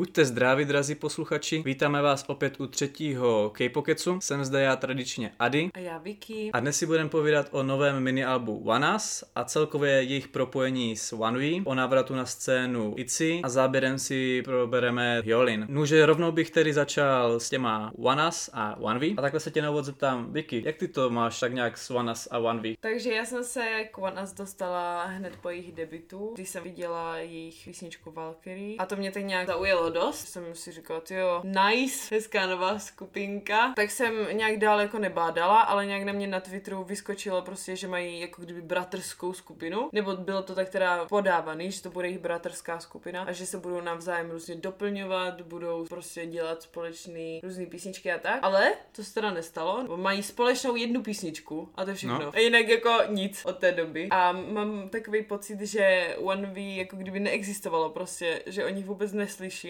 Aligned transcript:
Buďte 0.00 0.24
zdraví, 0.24 0.64
drazí 0.64 0.94
posluchači, 0.94 1.62
vítáme 1.62 2.02
vás 2.02 2.24
opět 2.28 2.60
u 2.60 2.66
třetího 2.66 3.50
K-Pokecu. 3.54 4.18
Jsem 4.20 4.44
zde 4.44 4.62
já 4.62 4.76
tradičně 4.76 5.32
Ady. 5.38 5.70
A 5.74 5.78
já 5.78 5.98
Vicky. 5.98 6.50
A 6.52 6.60
dnes 6.60 6.78
si 6.78 6.86
budeme 6.86 7.10
povídat 7.10 7.48
o 7.50 7.62
novém 7.62 8.02
minialbu 8.02 8.62
One 8.64 8.96
Us 8.96 9.24
a 9.34 9.44
celkově 9.44 9.92
jejich 9.92 10.28
propojení 10.28 10.96
s 10.96 11.12
One 11.12 11.38
V, 11.38 11.62
o 11.64 11.74
návratu 11.74 12.14
na 12.14 12.26
scénu 12.26 12.94
ITZY 12.96 13.40
a 13.44 13.48
záběrem 13.48 13.98
si 13.98 14.42
probereme 14.42 15.22
Hyolin. 15.24 15.66
Nuže 15.68 16.06
rovnou 16.06 16.32
bych 16.32 16.50
tedy 16.50 16.72
začal 16.72 17.40
s 17.40 17.50
těma 17.50 17.92
One 17.98 18.28
Us 18.28 18.50
a 18.52 18.76
One 18.80 19.00
V. 19.00 19.14
A 19.18 19.22
takhle 19.22 19.40
se 19.40 19.50
tě 19.50 19.62
na 19.62 19.70
úvod 19.70 19.84
zeptám, 19.84 20.32
Vicky, 20.32 20.62
jak 20.66 20.76
ty 20.76 20.88
to 20.88 21.10
máš 21.10 21.40
tak 21.40 21.52
nějak 21.52 21.78
s 21.78 21.90
One 21.90 22.12
Us 22.12 22.28
a 22.30 22.38
One 22.38 22.60
V? 22.62 22.76
Takže 22.80 23.12
já 23.12 23.24
jsem 23.24 23.44
se 23.44 23.84
k 23.92 23.98
One 23.98 24.22
Us 24.22 24.32
dostala 24.32 25.04
hned 25.04 25.36
po 25.42 25.50
jejich 25.50 25.72
debitu, 25.72 26.30
když 26.34 26.48
jsem 26.48 26.62
viděla 26.62 27.16
jejich 27.16 27.64
písničku 27.64 28.10
Valkyrie 28.10 28.76
a 28.78 28.86
to 28.86 28.96
mě 28.96 29.12
tak 29.12 29.24
nějak 29.24 29.46
zaujalo 29.46 29.89
dost. 29.90 30.28
Jsem 30.28 30.54
si 30.54 30.72
říkala, 30.72 31.02
jo, 31.10 31.42
nice, 31.44 32.14
hezká 32.14 32.46
nová 32.46 32.78
skupinka. 32.78 33.72
Tak 33.76 33.90
jsem 33.90 34.14
nějak 34.32 34.58
dál 34.58 34.80
jako 34.80 34.98
nebádala, 34.98 35.60
ale 35.60 35.86
nějak 35.86 36.02
na 36.02 36.12
mě 36.12 36.26
na 36.26 36.40
Twitteru 36.40 36.84
vyskočilo 36.84 37.42
prostě, 37.42 37.76
že 37.76 37.88
mají 37.88 38.20
jako 38.20 38.42
kdyby 38.42 38.62
bratrskou 38.62 39.32
skupinu, 39.32 39.88
nebo 39.92 40.16
bylo 40.16 40.42
to 40.42 40.54
tak 40.54 40.68
teda 40.68 41.04
podávaný, 41.04 41.70
že 41.70 41.82
to 41.82 41.90
bude 41.90 42.08
jejich 42.08 42.20
bratrská 42.20 42.80
skupina 42.80 43.22
a 43.22 43.32
že 43.32 43.46
se 43.46 43.58
budou 43.58 43.80
navzájem 43.80 44.30
různě 44.30 44.54
doplňovat, 44.54 45.40
budou 45.40 45.86
prostě 45.86 46.26
dělat 46.26 46.62
společný 46.62 47.40
různé 47.42 47.66
písničky 47.66 48.12
a 48.12 48.18
tak. 48.18 48.38
Ale 48.42 48.72
to 48.92 49.04
se 49.04 49.14
teda 49.14 49.30
nestalo. 49.30 49.96
Mají 49.96 50.22
společnou 50.22 50.76
jednu 50.76 51.02
písničku 51.02 51.68
a 51.74 51.84
to 51.84 51.90
je 51.90 51.96
všechno. 51.96 52.18
No. 52.18 52.30
A 52.34 52.38
jinak 52.38 52.68
jako 52.68 52.98
nic 53.08 53.44
od 53.44 53.58
té 53.58 53.72
doby. 53.72 54.08
A 54.10 54.32
mám 54.32 54.88
takový 54.88 55.22
pocit, 55.22 55.60
že 55.60 56.16
One 56.18 56.46
V 56.46 56.76
jako 56.76 56.96
kdyby 56.96 57.20
neexistovalo 57.20 57.90
prostě, 57.90 58.42
že 58.46 58.64
o 58.64 58.68
nich 58.68 58.84
vůbec 58.84 59.12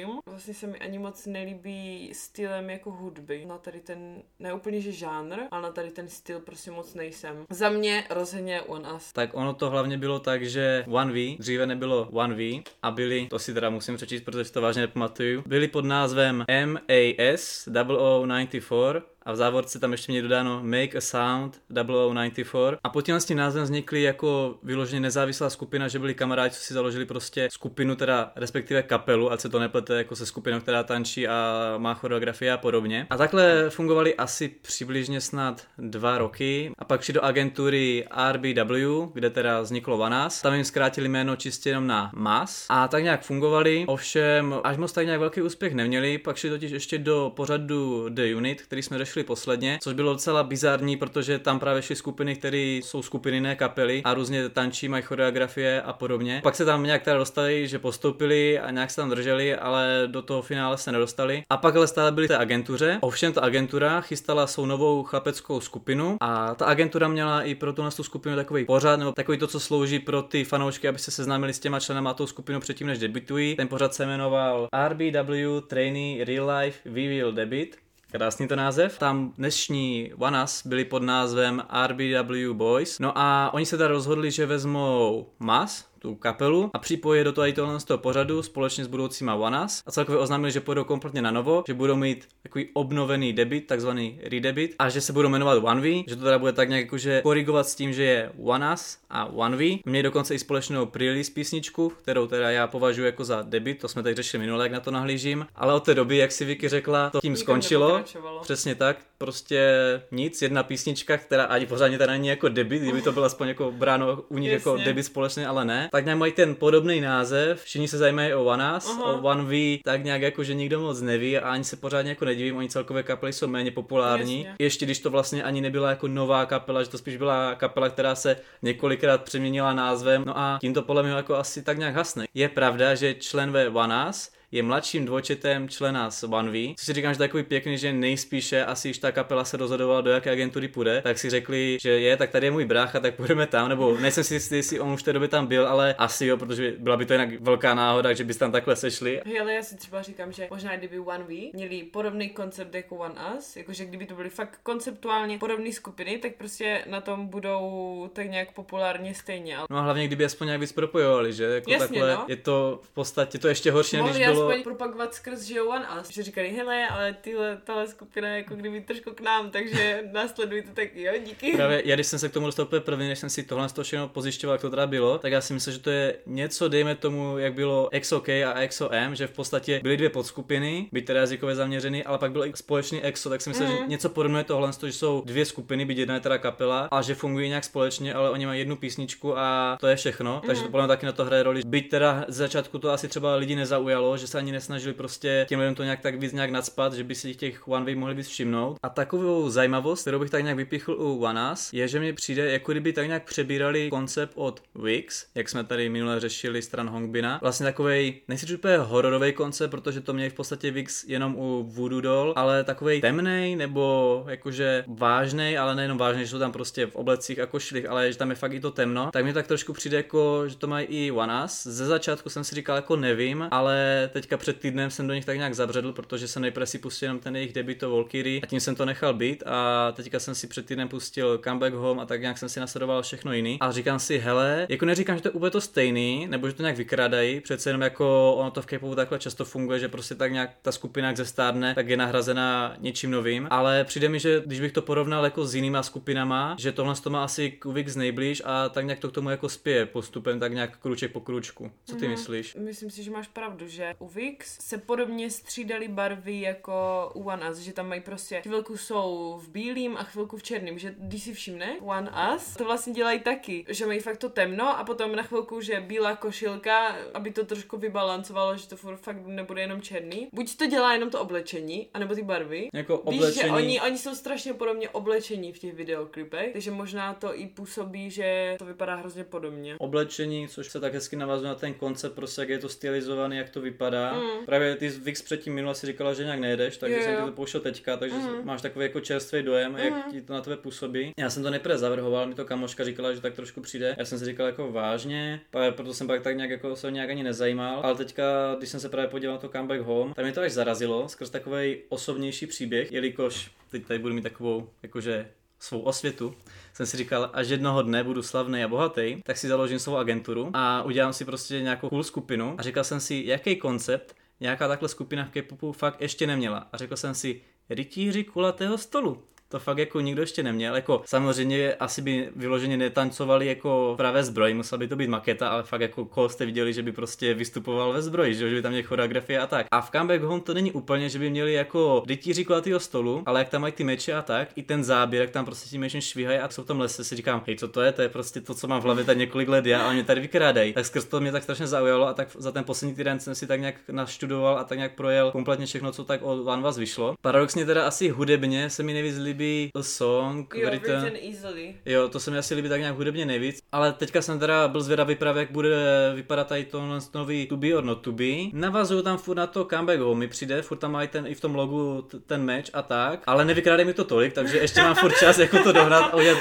neslyším. 0.01 0.21
Vlastně 0.27 0.55
se 0.55 0.67
mi 0.67 0.79
ani 0.79 0.99
moc 0.99 1.27
nelíbí 1.27 2.11
stylem 2.15 2.71
jako 2.71 2.91
hudby. 2.91 3.45
Na 3.45 3.59
tady 3.59 3.81
ten, 3.81 4.23
ne 4.39 4.55
úplně 4.55 4.81
že 4.81 4.93
žánr, 4.93 5.37
ale 5.51 5.63
na 5.63 5.73
tady 5.73 5.91
ten 5.91 6.09
styl 6.09 6.41
prostě 6.41 6.71
moc 6.71 6.95
nejsem. 6.95 7.47
Za 7.51 7.71
mě 7.71 8.05
rozhodně 8.11 8.63
One 8.63 8.93
Us. 8.93 9.13
Tak 9.13 9.31
ono 9.33 9.55
to 9.55 9.71
hlavně 9.71 9.99
bylo 9.99 10.19
tak, 10.19 10.45
že 10.45 10.85
One 10.89 11.13
V, 11.13 11.37
dříve 11.39 11.67
nebylo 11.67 12.09
One 12.13 12.35
V 12.35 12.63
a 12.83 12.91
byli, 12.91 13.27
to 13.31 13.39
si 13.39 13.55
teda 13.55 13.71
musím 13.71 13.97
přečíst, 13.97 14.21
protože 14.23 14.53
to 14.53 14.61
vážně 14.61 14.83
nepamatuju, 14.83 15.43
byli 15.47 15.69
pod 15.69 15.85
názvem 15.85 16.45
MAS 16.67 17.69
0094 17.69 19.01
a 19.23 19.33
v 19.33 19.37
závorce 19.37 19.79
tam 19.79 19.93
ještě 19.93 20.13
mě 20.13 20.23
dodáno 20.23 20.61
Make 20.63 20.99
a 20.99 21.01
Sound 21.01 21.61
0094 21.71 22.77
a 22.85 22.89
pod 22.89 23.03
tím 23.03 23.15
s 23.15 23.25
tím 23.25 23.37
názvem 23.37 23.65
vznikly 23.65 24.03
jako 24.03 24.59
vyloženě 24.63 25.01
nezávislá 25.01 25.51
skupina, 25.51 25.89
že 25.89 25.99
byli 25.99 26.15
kamarádi, 26.15 26.55
co 26.55 26.61
si 26.61 26.75
založili 26.75 27.05
prostě 27.05 27.49
skupinu, 27.53 27.97
teda 27.97 28.33
respektive 28.37 28.83
kapelu, 28.83 29.33
ať 29.33 29.41
se 29.41 29.49
to 29.49 29.59
neplete 29.59 29.97
jako 29.97 30.17
se 30.17 30.27
skupinou, 30.27 30.61
která 30.61 30.83
tančí 30.83 31.29
a 31.29 31.75
má 31.79 31.95
choreografie 31.95 32.53
a 32.53 32.57
podobně. 32.57 33.07
A 33.11 33.17
takhle 33.17 33.71
fungovali 33.71 34.15
asi 34.15 34.49
přibližně 34.49 35.21
snad 35.21 35.63
dva 35.79 36.19
roky. 36.19 36.73
A 36.79 36.85
pak 36.85 37.03
šli 37.03 37.15
do 37.15 37.25
agentury 37.25 38.05
RBW, 38.33 39.13
kde 39.13 39.31
teda 39.31 39.61
vzniklo 39.61 39.99
Vanas. 39.99 40.43
Tam 40.43 40.55
jim 40.55 40.65
zkrátili 40.65 41.09
jméno 41.09 41.37
čistě 41.37 41.71
jenom 41.71 41.87
na 41.87 42.11
MAS. 42.15 42.67
A 42.69 42.89
tak 42.89 43.03
nějak 43.03 43.23
fungovali, 43.23 43.85
ovšem 43.87 44.55
až 44.65 44.77
moc 44.77 44.93
tak 44.93 45.05
nějak 45.07 45.21
velký 45.21 45.43
úspěch 45.43 45.75
neměli, 45.75 46.19
pak 46.19 46.37
šli 46.37 46.51
totiž 46.51 46.71
ještě 46.71 46.99
do 46.99 47.33
pořadu 47.37 48.09
The 48.09 48.35
Unit, 48.37 48.63
který 48.63 48.83
jsme 48.83 48.99
posledně, 49.25 49.79
což 49.83 49.95
bylo 49.95 50.13
docela 50.13 50.43
bizarní, 50.43 50.97
protože 50.97 51.39
tam 51.39 51.61
právě 51.61 51.83
šly 51.83 51.97
skupiny, 51.97 52.37
které 52.37 52.81
jsou 52.83 53.03
skupiny, 53.03 53.41
ne 53.41 53.57
kapely 53.57 54.03
a 54.05 54.15
různě 54.15 54.49
tančí, 54.49 54.89
mají 54.89 55.03
choreografie 55.03 55.83
a 55.83 55.93
podobně. 55.93 56.41
Pak 56.43 56.57
se 56.57 56.65
tam 56.65 56.83
nějak 56.83 57.03
teda 57.03 57.19
dostali, 57.19 57.69
že 57.69 57.79
postoupili 57.79 58.59
a 58.59 58.71
nějak 58.71 58.91
se 58.91 58.97
tam 58.97 59.11
drželi, 59.11 59.57
ale 59.57 60.03
do 60.07 60.23
toho 60.23 60.43
finále 60.43 60.79
se 60.79 60.93
nedostali. 60.93 61.43
A 61.51 61.57
pak 61.57 61.77
ale 61.77 61.87
stále 61.87 62.13
byli 62.13 62.29
té 62.29 62.39
agentuře. 62.39 62.99
Ovšem 63.01 63.33
ta 63.33 63.41
agentura 63.41 64.01
chystala 64.01 64.47
svou 64.47 64.67
novou 64.67 65.03
chlapeckou 65.03 65.61
skupinu 65.61 66.17
a 66.21 66.55
ta 66.55 66.67
agentura 66.67 67.09
měla 67.09 67.43
i 67.43 67.55
pro 67.55 67.73
tu 67.73 67.83
tu 67.97 68.05
skupinu 68.05 68.37
takový 68.37 68.65
pořad, 68.65 68.97
nebo 68.97 69.13
takový 69.13 69.39
to, 69.39 69.47
co 69.47 69.61
slouží 69.61 69.99
pro 69.99 70.23
ty 70.23 70.45
fanoušky, 70.45 70.89
aby 70.89 70.99
se 70.99 71.11
seznámili 71.11 71.55
s 71.55 71.59
těma 71.59 71.81
členama 71.81 72.15
tou 72.15 72.27
skupinu 72.27 72.61
předtím, 72.61 72.87
než 72.87 72.99
debutují. 72.99 73.57
Ten 73.57 73.69
pořad 73.69 73.95
se 73.95 74.07
jmenoval 74.07 74.69
RBW 74.89 75.61
Trainee 75.67 76.25
Real 76.25 76.51
Life 76.59 76.79
We 76.85 77.09
Will 77.09 77.33
Debut 77.33 77.69
Krásný 78.13 78.49
to 78.49 78.57
název. 78.57 78.99
Tam 78.99 79.33
dnešní 79.39 80.13
Us 80.45 80.67
byli 80.67 80.85
pod 80.85 81.03
názvem 81.03 81.63
RBW 81.87 82.53
Boys. 82.53 82.99
No 82.99 83.13
a 83.19 83.51
oni 83.55 83.67
se 83.67 83.77
teda 83.77 83.89
rozhodli, 83.89 84.31
že 84.31 84.47
vezmou 84.47 85.27
MAS, 85.39 85.90
tu 86.01 86.15
kapelu 86.15 86.71
a 86.75 86.79
připojí 86.79 87.25
do 87.25 87.33
toho 87.33 87.53
tohle 87.53 87.81
z 87.81 87.85
toho 87.85 87.99
pořadu 87.99 88.43
společně 88.43 88.85
s 88.85 88.89
budoucíma 88.89 89.35
Onas 89.35 89.83
a 89.87 89.91
celkově 89.91 90.21
oznámili, 90.21 90.53
že 90.53 90.61
půjdou 90.61 90.85
kompletně 90.85 91.23
na 91.23 91.31
novo, 91.31 91.65
že 91.67 91.75
budou 91.75 91.97
mít 91.97 92.29
takový 92.43 92.69
obnovený 92.73 93.33
debit, 93.33 93.67
takzvaný 93.67 94.21
redebit 94.25 94.75
a 94.79 94.89
že 94.89 95.01
se 95.01 95.13
budou 95.13 95.29
jmenovat 95.29 95.65
One 95.65 95.81
V, 95.81 96.05
že 96.09 96.17
to 96.17 96.25
teda 96.25 96.39
bude 96.39 96.53
tak 96.53 96.69
nějak 96.69 96.85
jakože 96.85 97.21
korigovat 97.23 97.69
s 97.69 97.75
tím, 97.75 97.93
že 97.93 98.03
je 98.03 98.33
Onas 98.43 98.99
a 99.11 99.27
One 99.27 99.57
V. 99.57 99.83
Měli 99.85 100.03
dokonce 100.03 100.35
i 100.35 100.39
společnou 100.39 100.87
pre 100.87 101.23
písničku, 101.35 101.89
kterou 101.89 102.27
teda 102.27 102.51
já 102.51 102.67
považuji 102.67 103.05
jako 103.05 103.25
za 103.25 103.43
debit, 103.43 103.81
to 103.81 103.89
jsme 103.89 104.03
teď 104.03 104.17
řešili 104.17 104.41
minule, 104.41 104.65
jak 104.65 104.73
na 104.73 104.81
to 104.81 104.91
nahlížím, 104.91 105.47
ale 105.55 105.75
od 105.75 105.85
té 105.85 105.95
doby, 105.95 106.17
jak 106.17 106.33
si 106.33 106.45
Vicky 106.45 106.69
řekla, 106.69 107.11
to 107.11 107.21
tím 107.21 107.37
skončilo. 107.37 108.03
Přesně 108.43 108.75
tak, 108.75 108.97
prostě 109.19 109.71
nic, 110.11 110.43
jedna 110.43 110.63
písnička, 110.63 111.19
která 111.19 111.45
ani 111.45 111.67
pořádně 111.67 111.99
teda 111.99 112.13
není 112.13 112.29
jako 112.29 112.49
debit, 112.49 112.83
kdyby 112.83 113.03
to 113.03 113.13
bylo 113.13 113.25
aspoň 113.25 113.49
jako 113.49 113.73
bráno 113.73 114.23
u 114.29 114.39
nich 114.39 114.53
jako 114.53 114.77
debit 114.77 115.05
společně, 115.05 115.47
ale 115.47 115.65
ne 115.65 115.90
tak 115.91 116.05
nějak 116.05 116.19
mají 116.19 116.33
ten 116.33 116.55
podobný 116.55 117.01
název, 117.01 117.63
všichni 117.63 117.89
se 117.89 117.99
zajímají 117.99 118.35
o 118.35 118.45
One 118.45 118.77
Us, 118.77 118.87
uh-huh. 118.87 119.03
o 119.03 119.21
One 119.23 119.43
V, 119.43 119.81
tak 119.85 120.05
nějak 120.05 120.23
jako, 120.23 120.45
že 120.45 120.55
nikdo 120.55 120.81
moc 120.81 121.01
neví 121.01 121.39
a 121.39 121.51
ani 121.51 121.65
se 121.65 121.77
pořádně 121.77 122.11
jako 122.11 122.25
nedivím, 122.25 122.57
oni 122.57 122.69
celkové 122.69 123.03
kapely 123.03 123.33
jsou 123.33 123.47
méně 123.47 123.71
populární. 123.71 124.39
Jasně. 124.39 124.55
Ještě 124.59 124.85
když 124.85 124.99
to 124.99 125.11
vlastně 125.11 125.43
ani 125.43 125.61
nebyla 125.61 125.91
jako 125.91 126.09
nová 126.09 126.47
kapela, 126.47 126.83
že 126.83 126.91
to 126.91 126.99
spíš 126.99 127.17
byla 127.17 127.55
kapela, 127.55 127.89
která 127.89 128.15
se 128.15 128.37
několikrát 128.63 129.23
přeměnila 129.23 129.73
názvem, 129.75 130.23
no 130.27 130.39
a 130.39 130.59
tímto 130.61 130.83
podle 130.83 131.03
mě 131.03 131.13
jako 131.13 131.35
asi 131.35 131.63
tak 131.63 131.79
nějak 131.79 131.95
hasne. 131.95 132.27
Je 132.35 132.49
pravda, 132.49 132.95
že 132.95 133.15
člen 133.15 133.53
ve 133.53 133.69
One 133.69 134.07
Us 134.11 134.31
je 134.53 134.63
mladším 134.63 135.05
dvojčetem 135.05 135.69
člena 135.69 136.11
z 136.11 136.23
One 136.23 136.51
V, 136.51 136.75
což 136.77 136.87
si 136.87 136.93
říkám, 136.93 137.13
že 137.13 137.19
takový 137.19 137.43
pěkný, 137.43 137.79
že 137.79 137.93
nejspíše 137.93 138.65
asi, 138.65 138.89
když 138.89 138.99
ta 138.99 139.13
kapela 139.13 139.45
se 139.45 139.57
rozhodovala, 139.57 140.01
do 140.01 140.11
jaké 140.11 140.31
agentury 140.31 140.69
půjde, 140.69 141.01
tak 141.03 141.19
si 141.19 141.31
řekli, 141.31 141.79
že 141.81 141.91
je, 141.91 142.17
tak 142.17 142.31
tady 142.31 142.47
je 142.47 142.51
můj 142.51 142.65
brácha, 142.65 143.01
tak 143.01 143.15
půjdeme 143.15 143.47
tam, 143.47 143.69
nebo 143.69 143.97
nejsem 144.01 144.25
si 144.25 144.35
jistý, 144.35 144.57
jestli 144.57 144.81
on 144.81 144.93
už 144.93 145.01
v 145.01 145.05
té 145.05 145.13
době 145.13 145.29
tam 145.29 145.47
byl, 145.47 145.67
ale 145.67 145.95
asi 145.95 146.27
jo, 146.27 146.37
protože 146.37 146.75
byla 146.79 146.97
by 146.97 147.07
to 147.07 147.13
jinak 147.13 147.41
velká 147.41 147.75
náhoda, 147.75 148.13
že 148.13 148.25
bys 148.25 148.37
tam 148.37 148.53
takhle 148.53 148.77
sešli. 148.77 149.21
Hej, 149.27 149.41
ale 149.41 149.55
já 149.55 149.63
si 149.63 149.77
třeba 149.77 150.03
říkám, 150.03 150.33
že 150.33 150.49
možná 150.51 150.77
kdyby 150.77 150.99
One 150.99 151.25
V 151.25 151.51
měli 151.53 151.83
podobný 151.83 152.29
koncept 152.29 152.75
jako 152.75 152.97
One 152.97 153.15
Us, 153.39 153.57
jakože 153.57 153.85
kdyby 153.85 154.07
to 154.07 154.15
byly 154.15 154.31
fakt 154.31 154.61
konceptuálně 154.63 155.39
podobné 155.39 155.73
skupiny, 155.73 156.19
tak 156.19 156.35
prostě 156.35 156.85
na 156.87 157.01
tom 157.01 157.27
budou 157.27 158.11
tak 158.13 158.31
nějak 158.31 158.53
populárně 158.53 159.15
stejně. 159.15 159.57
Ale... 159.57 159.67
No 159.71 159.79
a 159.79 159.81
hlavně 159.81 160.07
kdyby 160.07 160.25
aspoň 160.25 160.47
nějak 160.47 160.61
víc 160.61 160.73
propojovali, 160.73 161.33
že? 161.33 161.45
Jako 161.45 161.71
Jasně, 161.71 161.89
takhle 161.89 162.15
no. 162.15 162.25
je 162.29 162.37
to 162.37 162.81
v 162.83 162.91
podstatě 162.91 163.39
to 163.39 163.49
ještě 163.49 163.71
horší, 163.73 163.97
než 163.97 164.19
bylo 164.19 164.40
aspoň 164.49 164.63
propagovat 164.63 165.15
skrz 165.15 165.41
že 165.43 165.63
One 165.63 165.87
Us, 166.01 166.09
že 166.09 166.23
říkali, 166.23 166.49
hele, 166.49 166.89
ale 166.89 167.17
tyhle, 167.21 167.59
tahle 167.65 167.89
skupina 167.89 168.29
je 168.29 168.37
jako 168.37 168.55
kdyby 168.55 168.81
trošku 168.81 169.11
k 169.11 169.21
nám, 169.21 169.51
takže 169.51 170.05
následujte 170.13 170.71
tak, 170.75 170.97
jo, 170.97 171.13
díky. 171.25 171.53
Právě 171.57 171.83
já, 171.85 171.95
když 171.95 172.07
jsem 172.07 172.19
se 172.19 172.29
k 172.29 172.33
tomu 172.33 172.47
dostal 172.47 172.67
první, 172.67 173.09
než 173.09 173.19
jsem 173.19 173.31
si 173.31 173.43
tohle 173.43 173.69
z 173.69 173.73
toho 173.73 173.85
všechno 173.85 174.09
pozjišťoval, 174.09 174.55
jak 174.55 174.61
to 174.61 174.71
teda 174.71 174.87
bylo, 174.87 175.19
tak 175.19 175.33
já 175.33 175.41
si 175.41 175.53
myslím, 175.53 175.75
že 175.75 175.81
to 175.81 175.91
je 175.91 176.17
něco, 176.27 176.69
dejme 176.69 176.95
tomu, 176.95 177.39
jak 177.39 177.55
bylo 177.55 177.91
XOK 178.01 178.29
a 178.29 178.67
XOM, 178.69 179.15
že 179.15 179.27
v 179.27 179.33
podstatě 179.33 179.81
byly 179.83 179.97
dvě 179.97 180.11
podskupiny, 180.11 180.89
byť 180.93 181.07
teda 181.07 181.21
jazykově 181.21 181.55
zaměřený, 181.55 182.05
ale 182.05 182.19
pak 182.19 182.33
byl 182.33 182.45
i 182.45 182.53
společný 182.55 183.05
EXO, 183.05 183.31
tak 183.31 183.41
si 183.41 183.51
myslím, 183.51 183.69
mm. 183.69 183.75
že 183.75 183.81
mhm. 183.81 183.91
něco 183.91 184.09
podobného 184.09 184.45
tohle, 184.45 184.71
že 184.87 184.93
jsou 184.93 185.23
dvě 185.27 185.45
skupiny, 185.45 185.85
byť 185.85 185.99
jedna 185.99 186.15
je 186.15 186.21
teda 186.21 186.39
kapela, 186.39 186.89
a 186.91 187.03
že 187.03 187.15
fungují 187.15 187.49
nějak 187.49 187.65
společně, 187.65 188.15
ale 188.15 188.31
oni 188.31 188.47
mají 188.47 188.61
jednu 188.61 188.77
písničku 188.77 189.39
a 189.39 189.77
to 189.81 189.87
je 189.87 189.97
všechno, 189.97 190.41
mm. 190.43 190.47
takže 190.47 190.63
to 190.63 190.69
podle 190.69 190.87
mě 190.87 190.89
taky 190.89 191.07
na 191.07 191.13
to 191.13 191.25
hraje 191.25 191.43
roli. 191.43 191.63
Byť 191.67 191.91
teda 191.91 192.25
z 192.29 192.37
začátku 192.37 192.79
to 192.79 192.91
asi 192.91 193.09
třeba 193.09 193.35
lidi 193.35 193.57
nezaujalo, 193.57 194.17
že 194.17 194.27
se 194.31 194.39
ani 194.39 194.53
nes 194.53 194.65
snažili 194.65 194.95
prostě 194.95 195.47
těm 195.49 195.61
lidem 195.61 195.75
to 195.75 195.85
nějak 195.85 196.01
tak 196.01 196.21
víc 196.21 196.33
nějak 196.33 196.51
nadspat, 196.51 196.95
že 196.95 197.05
by 197.05 197.15
si 197.15 197.35
těch 197.35 197.69
One 197.69 197.85
Way 197.85 197.95
mohli 197.95 198.15
víc 198.15 198.29
všimnout. 198.29 198.77
A 198.83 198.89
takovou 198.89 199.51
zajímavost, 199.51 200.01
kterou 200.01 200.19
bych 200.19 200.31
tak 200.31 200.43
nějak 200.43 200.57
vypichl 200.57 200.93
u 200.93 201.27
Us, 201.53 201.73
je, 201.73 201.89
že 201.89 202.01
mi 202.01 202.13
přijde, 202.13 202.53
jako 202.53 202.73
kdyby 202.73 202.93
tak 202.93 203.07
nějak 203.07 203.25
přebírali 203.25 203.91
koncept 203.91 204.33
od 204.35 204.63
Wix, 204.75 205.27
jak 205.35 205.49
jsme 205.49 205.65
tady 205.65 205.89
minule 205.89 206.21
řešili 206.21 206.63
stran 206.63 206.91
Hongbina. 206.91 207.39
Vlastně 207.43 207.65
takový, 207.65 208.21
nechci 208.29 208.55
úplně 208.55 208.77
hororový 208.77 209.33
koncept, 209.33 209.71
protože 209.71 210.01
to 210.01 210.13
měli 210.13 210.31
v 210.31 210.35
podstatě 210.35 210.71
Wix 210.71 211.05
jenom 211.05 211.35
u 211.39 211.63
Voodoo 211.63 212.01
Doll, 212.01 212.33
ale 212.37 212.65
takový 212.65 213.01
temný 213.01 213.57
nebo 213.57 214.25
jakože 214.29 214.85
vážný, 214.87 215.59
ale 215.59 215.75
nejenom 215.75 215.99
vážný, 215.99 216.23
že 216.23 216.29
jsou 216.29 216.39
tam 216.39 216.53
prostě 216.53 216.87
v 216.87 216.97
oblecích 216.97 217.39
a 217.39 217.47
košilích, 217.47 217.89
ale 217.89 218.13
že 218.13 218.19
tam 218.19 218.31
je 218.31 218.37
fakt 218.37 218.53
i 218.53 218.61
to 218.61 218.71
temno, 218.71 219.11
tak 219.13 219.25
mi 219.25 219.33
tak 219.33 219.47
trošku 219.47 219.73
přijde 219.73 219.97
jako, 219.97 220.49
že 220.49 220.57
to 220.57 220.67
mají 220.67 220.87
i 220.87 221.13
Us. 221.45 221.63
Ze 221.67 221.87
začátku 221.87 222.31
jsem 222.31 222.45
si 222.45 222.55
říkal 222.55 222.77
jako 222.77 222.97
nevím, 222.97 223.49
ale 223.51 224.11
teď 224.13 224.20
teďka 224.21 224.37
před 224.37 224.61
týdnem 224.61 224.91
jsem 224.91 225.07
do 225.07 225.15
nich 225.15 225.25
tak 225.25 225.37
nějak 225.37 225.55
zabředl, 225.55 225.93
protože 225.93 226.29
jsem 226.29 226.43
nejprve 226.43 226.67
si 226.67 226.79
pustil 226.79 227.07
jenom 227.07 227.19
ten 227.19 227.37
jejich 227.37 227.53
debut 227.53 227.83
Valkyrie 227.83 228.41
a 228.43 228.47
tím 228.47 228.61
jsem 228.61 228.75
to 228.75 228.85
nechal 228.85 229.15
být 229.15 229.43
a 229.47 229.93
teďka 229.93 230.21
jsem 230.21 230.35
si 230.35 230.47
před 230.47 230.67
týdnem 230.67 230.89
pustil 230.89 231.39
Comeback 231.45 231.75
Home 231.75 232.01
a 232.01 232.07
tak 232.07 232.21
nějak 232.21 232.39
jsem 232.39 232.49
si 232.49 232.61
nasledoval 232.61 233.03
všechno 233.03 233.33
jiný 233.33 233.59
a 233.61 233.73
říkám 233.73 233.99
si, 233.99 234.19
hele, 234.19 234.67
jako 234.69 234.85
neříkám, 234.87 235.17
že 235.17 235.23
to 235.23 235.29
je 235.29 235.33
úplně 235.33 235.51
to 235.51 235.61
stejný, 235.61 236.27
nebo 236.27 236.49
že 236.49 236.55
to 236.55 236.63
nějak 236.63 236.77
vykrádají, 236.77 237.41
přece 237.41 237.69
jenom 237.69 237.83
jako 237.83 238.35
ono 238.35 238.51
to 238.51 238.63
v 238.63 238.67
k 238.67 238.81
takhle 238.95 239.19
často 239.19 239.45
funguje, 239.45 239.79
že 239.79 239.89
prostě 239.89 240.15
tak 240.15 240.33
nějak 240.33 240.51
ta 240.63 240.73
skupina 240.73 241.07
jak 241.07 241.17
zestárne, 241.17 241.75
tak 241.75 241.89
je 241.89 241.97
nahrazena 241.97 242.77
něčím 242.79 243.11
novým, 243.11 243.47
ale 243.51 243.85
přijde 243.85 244.09
mi, 244.09 244.19
že 244.19 244.43
když 244.47 244.61
bych 244.61 244.73
to 244.73 244.83
porovnal 244.83 245.25
jako 245.25 245.45
s 245.45 245.55
jinýma 245.55 245.83
skupinama, 245.83 246.57
že 246.59 246.73
tohle 246.73 246.95
to 246.95 247.11
má 247.11 247.25
asi 247.25 247.51
k 247.51 247.65
Wix 247.65 247.97
nejblíž 247.97 248.43
a 248.45 248.69
tak 248.69 248.85
nějak 248.85 248.99
to 248.99 249.09
k 249.09 249.13
tomu 249.13 249.31
jako 249.31 249.49
spěje 249.49 249.87
postupem, 249.87 250.41
tak 250.41 250.53
nějak 250.53 250.79
kruček 250.79 251.13
po 251.13 251.21
kručku. 251.21 251.71
Co 251.85 251.97
ty 251.97 252.07
mm-hmm. 252.07 252.11
myslíš? 252.11 252.55
Myslím 252.55 252.91
si, 252.91 253.03
že 253.03 253.11
máš 253.11 253.29
pravdu, 253.29 253.69
že 253.69 253.95
u 253.99 254.09
Wix 254.15 254.59
se 254.61 254.79
podobně 254.79 255.31
střídaly 255.31 255.89
barvy 255.89 256.41
jako 256.41 257.11
u 257.15 257.23
One 257.23 257.51
Us, 257.51 257.59
že 257.59 257.73
tam 257.73 257.89
mají 257.89 258.01
prostě 258.01 258.41
chvilku 258.41 258.77
jsou 258.77 259.41
v 259.43 259.49
bílým 259.49 259.97
a 259.97 260.03
chvilku 260.03 260.37
v 260.37 260.43
černém, 260.43 260.79
že 260.79 260.95
když 260.99 261.23
si 261.23 261.33
všimne 261.35 261.77
One 261.81 262.11
Us, 262.35 262.57
to 262.57 262.65
vlastně 262.65 262.93
dělají 262.93 263.21
taky, 263.21 263.65
že 263.69 263.87
mají 263.87 264.01
fakt 264.01 264.17
to 264.17 264.29
temno 264.29 264.79
a 264.79 264.85
potom 264.85 265.17
na 265.17 265.23
chvilku, 265.23 265.61
že 265.61 265.81
bílá 265.81 266.17
košilka, 266.17 266.97
aby 267.15 267.31
to 267.31 267.45
trošku 267.45 267.77
vybalancovalo, 267.77 268.57
že 268.57 268.69
to 268.69 268.77
fakt 268.77 269.27
nebude 269.27 269.61
jenom 269.61 269.83
černý. 269.83 270.29
Buď 270.33 270.57
to 270.57 270.67
dělá 270.67 270.93
jenom 270.93 271.11
to 271.11 271.21
oblečení, 271.21 271.89
anebo 271.95 272.15
ty 272.15 272.23
barvy. 272.23 272.69
Jako 272.75 272.99
oblečení. 272.99 273.33
Víš, 273.33 273.43
že 273.43 273.51
oni, 273.51 273.81
oni 273.81 273.99
jsou 273.99 274.15
strašně 274.15 274.55
podobně 274.55 274.89
oblečení 274.89 275.53
v 275.53 275.59
těch 275.59 275.75
videoklipech, 275.75 276.53
takže 276.53 276.71
možná 276.71 277.15
to 277.15 277.39
i 277.39 277.47
působí, 277.47 278.11
že 278.11 278.57
to 278.59 278.65
vypadá 278.65 278.95
hrozně 278.95 279.25
podobně. 279.25 279.77
Oblečení, 279.79 280.49
což 280.49 280.71
se 280.71 280.81
tak 280.81 280.95
hezky 280.95 281.17
navazuje 281.17 281.49
na 281.49 281.55
ten 281.55 281.75
koncept, 281.75 282.15
prostě 282.15 282.41
jak 282.41 282.49
je 282.49 282.59
to 282.59 282.69
stylizovaný, 282.69 283.37
jak 283.37 283.51
to 283.51 283.61
vypadá. 283.61 283.90
Mm. 283.91 284.47
Právě 284.47 284.77
ty 284.77 284.89
Vix 284.89 285.23
předtím 285.23 285.55
minule 285.55 285.75
si 285.75 285.87
říkala, 285.87 286.15
že 286.15 286.25
nějak 286.25 286.41
nejedeš, 286.41 286.77
takže 286.77 286.97
jo, 286.97 287.03
jsem 287.03 287.17
ti 287.17 287.23
to 287.23 287.33
pouštěl 287.33 287.61
teďka, 287.61 287.97
takže 287.97 288.17
mm. 288.17 288.47
máš 288.47 288.63
takový 288.63 288.85
jako 288.85 289.01
čerstvý 289.01 289.43
dojem, 289.43 289.73
mm. 289.73 289.79
jak 289.79 290.11
ti 290.11 290.23
to 290.23 290.33
na 290.33 290.41
tebe 290.41 290.57
působí. 290.57 291.13
Já 291.19 291.31
jsem 291.31 291.43
to 291.43 291.51
nejprve 291.51 291.79
zavrhoval, 291.79 292.27
mi 292.27 292.35
to 292.35 292.45
kamoška 292.45 292.85
říkala, 292.85 293.15
že 293.15 293.21
tak 293.21 293.35
trošku 293.35 293.61
přijde. 293.61 293.95
Já 293.99 294.05
jsem 294.05 294.19
si 294.19 294.25
říkal 294.25 294.47
jako 294.47 294.73
vážně, 294.73 295.41
proto 295.51 295.95
jsem 295.95 296.07
pak 296.07 296.23
tak 296.23 296.37
nějak 296.37 296.51
jako 296.51 296.77
se 296.77 296.91
nějak 296.91 297.11
ani 297.11 297.23
nezajímal, 297.23 297.81
ale 297.83 297.95
teďka, 297.95 298.55
když 298.59 298.71
jsem 298.71 298.81
se 298.81 298.89
právě 298.89 299.09
podíval 299.09 299.35
na 299.35 299.41
to 299.41 299.49
comeback 299.49 299.81
home, 299.81 300.13
tak 300.15 300.25
mě 300.25 300.35
to 300.35 300.41
až 300.41 300.53
zarazilo 300.53 301.09
skrz 301.09 301.31
takový 301.31 301.77
osobnější 301.89 302.47
příběh, 302.47 302.93
jelikož 302.93 303.51
teď 303.71 303.87
tady 303.87 303.99
budu 303.99 304.15
mít 304.15 304.23
takovou 304.23 304.71
jakože 304.83 305.29
svou 305.61 305.81
osvětu, 305.81 306.35
jsem 306.73 306.87
si 306.87 306.97
říkal, 306.97 307.31
až 307.33 307.49
jednoho 307.49 307.83
dne 307.83 308.05
budu 308.05 308.23
slavný 308.23 308.65
a 308.65 308.69
bohatý, 308.69 309.23
tak 309.25 309.37
si 309.37 309.49
založím 309.49 309.79
svou 309.79 309.97
agenturu 309.97 310.51
a 310.55 310.83
udělám 310.83 311.13
si 311.13 311.25
prostě 311.25 311.61
nějakou 311.61 311.89
cool 311.89 312.03
skupinu. 312.03 312.55
A 312.59 312.63
říkal 312.63 312.85
jsem 312.85 313.01
si, 313.01 313.23
jaký 313.27 313.57
koncept? 313.57 314.17
Nějaká 314.41 314.69
takhle 314.69 314.89
skupina 314.89 315.25
v 315.25 315.31
K-popu 315.31 315.73
fakt 315.73 316.01
ještě 316.01 316.27
neměla. 316.27 316.69
A 316.73 316.77
řekl 316.77 316.97
jsem 316.97 317.15
si, 317.15 317.41
rytíři 317.71 318.25
kulatého 318.25 318.79
stolu 318.79 319.23
to 319.51 319.59
fakt 319.59 319.79
jako 319.79 320.01
nikdo 320.01 320.23
ještě 320.23 320.43
neměl. 320.43 320.75
Jako 320.75 321.03
samozřejmě 321.07 321.75
asi 321.75 322.03
by 322.03 322.29
vyloženě 322.37 322.77
netancovali 322.77 323.47
jako 323.47 323.95
právě 323.97 324.23
zbroj, 324.25 324.55
musela 324.55 324.79
by 324.79 324.89
to 324.89 324.97
být 324.97 325.09
maketa, 325.09 325.49
ale 325.49 325.63
fakt 325.63 325.81
jako 325.81 326.05
koho 326.05 326.29
jste 326.29 326.47
viděli, 326.47 326.73
že 326.73 326.83
by 326.83 326.93
prostě 326.93 327.35
vystupoval 327.35 327.93
ve 327.93 328.03
zbroji, 328.03 328.35
že, 328.35 328.51
by 328.51 328.63
tam 328.63 328.73
měl 328.73 328.85
choreografie 328.85 329.41
a 329.41 329.47
tak. 329.47 329.67
A 329.71 329.81
v 329.81 329.91
Comeback 329.91 330.23
Home 330.23 330.41
to 330.41 330.55
není 330.55 330.73
úplně, 330.73 331.09
že 331.09 331.19
by 331.19 331.31
měli 331.31 331.53
jako 331.53 332.03
rytíři 332.07 332.45
kulatýho 332.45 332.81
stolu, 332.81 333.23
ale 333.27 333.41
jak 333.41 333.49
tam 333.49 333.61
mají 333.61 333.73
ty 333.73 333.85
meče 333.85 334.15
a 334.15 334.23
tak, 334.23 334.49
i 334.57 334.63
ten 334.63 334.85
záběr, 334.85 335.23
jak 335.23 335.31
tam 335.31 335.45
prostě 335.45 335.71
ti 335.71 335.79
meče 335.79 336.01
švíhají 336.01 336.39
a 336.39 336.49
jsou 336.49 336.63
v 336.63 336.67
tom 336.67 336.81
lese, 336.81 337.05
si 337.05 337.17
říkám, 337.17 337.43
hej, 337.47 337.57
co 337.57 337.69
to 337.69 337.81
je, 337.81 337.93
to 337.93 338.03
je 338.03 338.09
prostě 338.09 338.41
to, 338.41 338.55
co 338.55 338.69
mám 338.69 338.81
v 338.81 338.85
hlavě 338.85 339.05
tady 339.05 339.19
několik 339.19 339.49
let 339.49 339.67
já, 339.67 339.83
a 339.83 339.93
mě 339.93 340.05
tady 340.05 340.21
vykrádají. 340.21 340.73
Tak 340.73 340.87
skrz 340.87 341.05
to 341.05 341.21
mě 341.21 341.33
tak 341.33 341.43
strašně 341.43 341.67
zaujalo 341.67 342.07
a 342.07 342.15
tak 342.15 342.29
za 342.39 342.53
ten 342.53 342.65
poslední 342.65 342.95
týden 342.95 343.21
jsem 343.21 343.35
si 343.35 343.47
tak 343.47 343.61
nějak 343.61 343.75
naštudoval 343.91 344.59
a 344.59 344.65
tak 344.65 344.79
nějak 344.79 344.95
projel 344.95 345.31
kompletně 345.31 345.67
všechno, 345.67 345.93
co 345.93 346.05
tak 346.05 346.23
od 346.23 346.61
vás 346.61 346.79
vyšlo. 346.79 347.15
Paradoxně 347.21 347.67
teda 347.67 347.87
asi 347.87 348.09
hudebně 348.09 348.71
se 348.71 348.83
mi 348.83 348.93
nejvíc 348.93 349.19
líbí 349.19 349.40
Song. 349.81 350.55
Jo, 350.55 350.71
written, 350.71 351.01
written 351.01 351.31
easily. 351.31 351.75
Jo, 351.87 352.09
to 352.09 352.21
se 352.21 352.31
mi 352.31 352.39
asi 352.39 352.55
líbí 352.55 352.69
tak 352.69 352.81
nějak 352.81 352.97
hudebně 352.97 353.27
nejvíc. 353.27 353.59
Ale 353.73 353.93
teďka 353.93 354.23
jsem 354.23 354.39
teda 354.39 354.69
byl 354.69 354.83
zvědavý 354.83 355.15
právě, 355.15 355.41
jak 355.41 355.51
bude 355.51 355.77
vypadat 356.15 356.49
tady 356.49 356.65
to 356.65 356.99
nový 357.15 357.47
To 357.47 357.57
Be 357.57 357.75
or 357.75 357.85
Not 357.85 358.03
To 358.03 358.13
Be. 358.13 358.25
Navazuju 358.53 359.03
tam 359.03 359.19
furt 359.19 359.37
na 359.37 359.47
to 359.47 359.65
comeback 359.65 360.01
home, 360.01 360.19
mi 360.19 360.29
přijde, 360.29 360.63
furt 360.63 360.79
tam 360.79 360.93
mají 360.93 361.09
ten, 361.09 361.27
i 361.27 361.35
v 361.35 361.41
tom 361.41 361.55
logu 361.55 362.09
ten 362.27 362.45
meč 362.45 362.71
a 362.73 362.83
tak. 362.83 363.23
Ale 363.27 363.45
nevykrádají 363.45 363.87
mi 363.87 363.95
to 363.95 364.05
tolik, 364.05 364.33
takže 364.33 364.59
ještě 364.59 364.83
mám 364.83 364.95
furt 364.95 365.19
čas 365.19 365.39
jako 365.39 365.59
to 365.63 365.73
dohnat 365.73 366.05
a 366.05 366.17
udělat, 366.17 366.39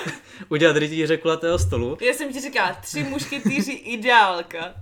udělat 0.50 0.78
rytíře 0.78 1.18
kulatého 1.18 1.60
stolu. 1.60 1.98
Já 2.02 2.14
jsem 2.14 2.34
ti 2.34 2.40
říkala, 2.40 2.74
tři 2.74 3.04
mušketýři 3.04 3.72
ideálka. 3.72 4.74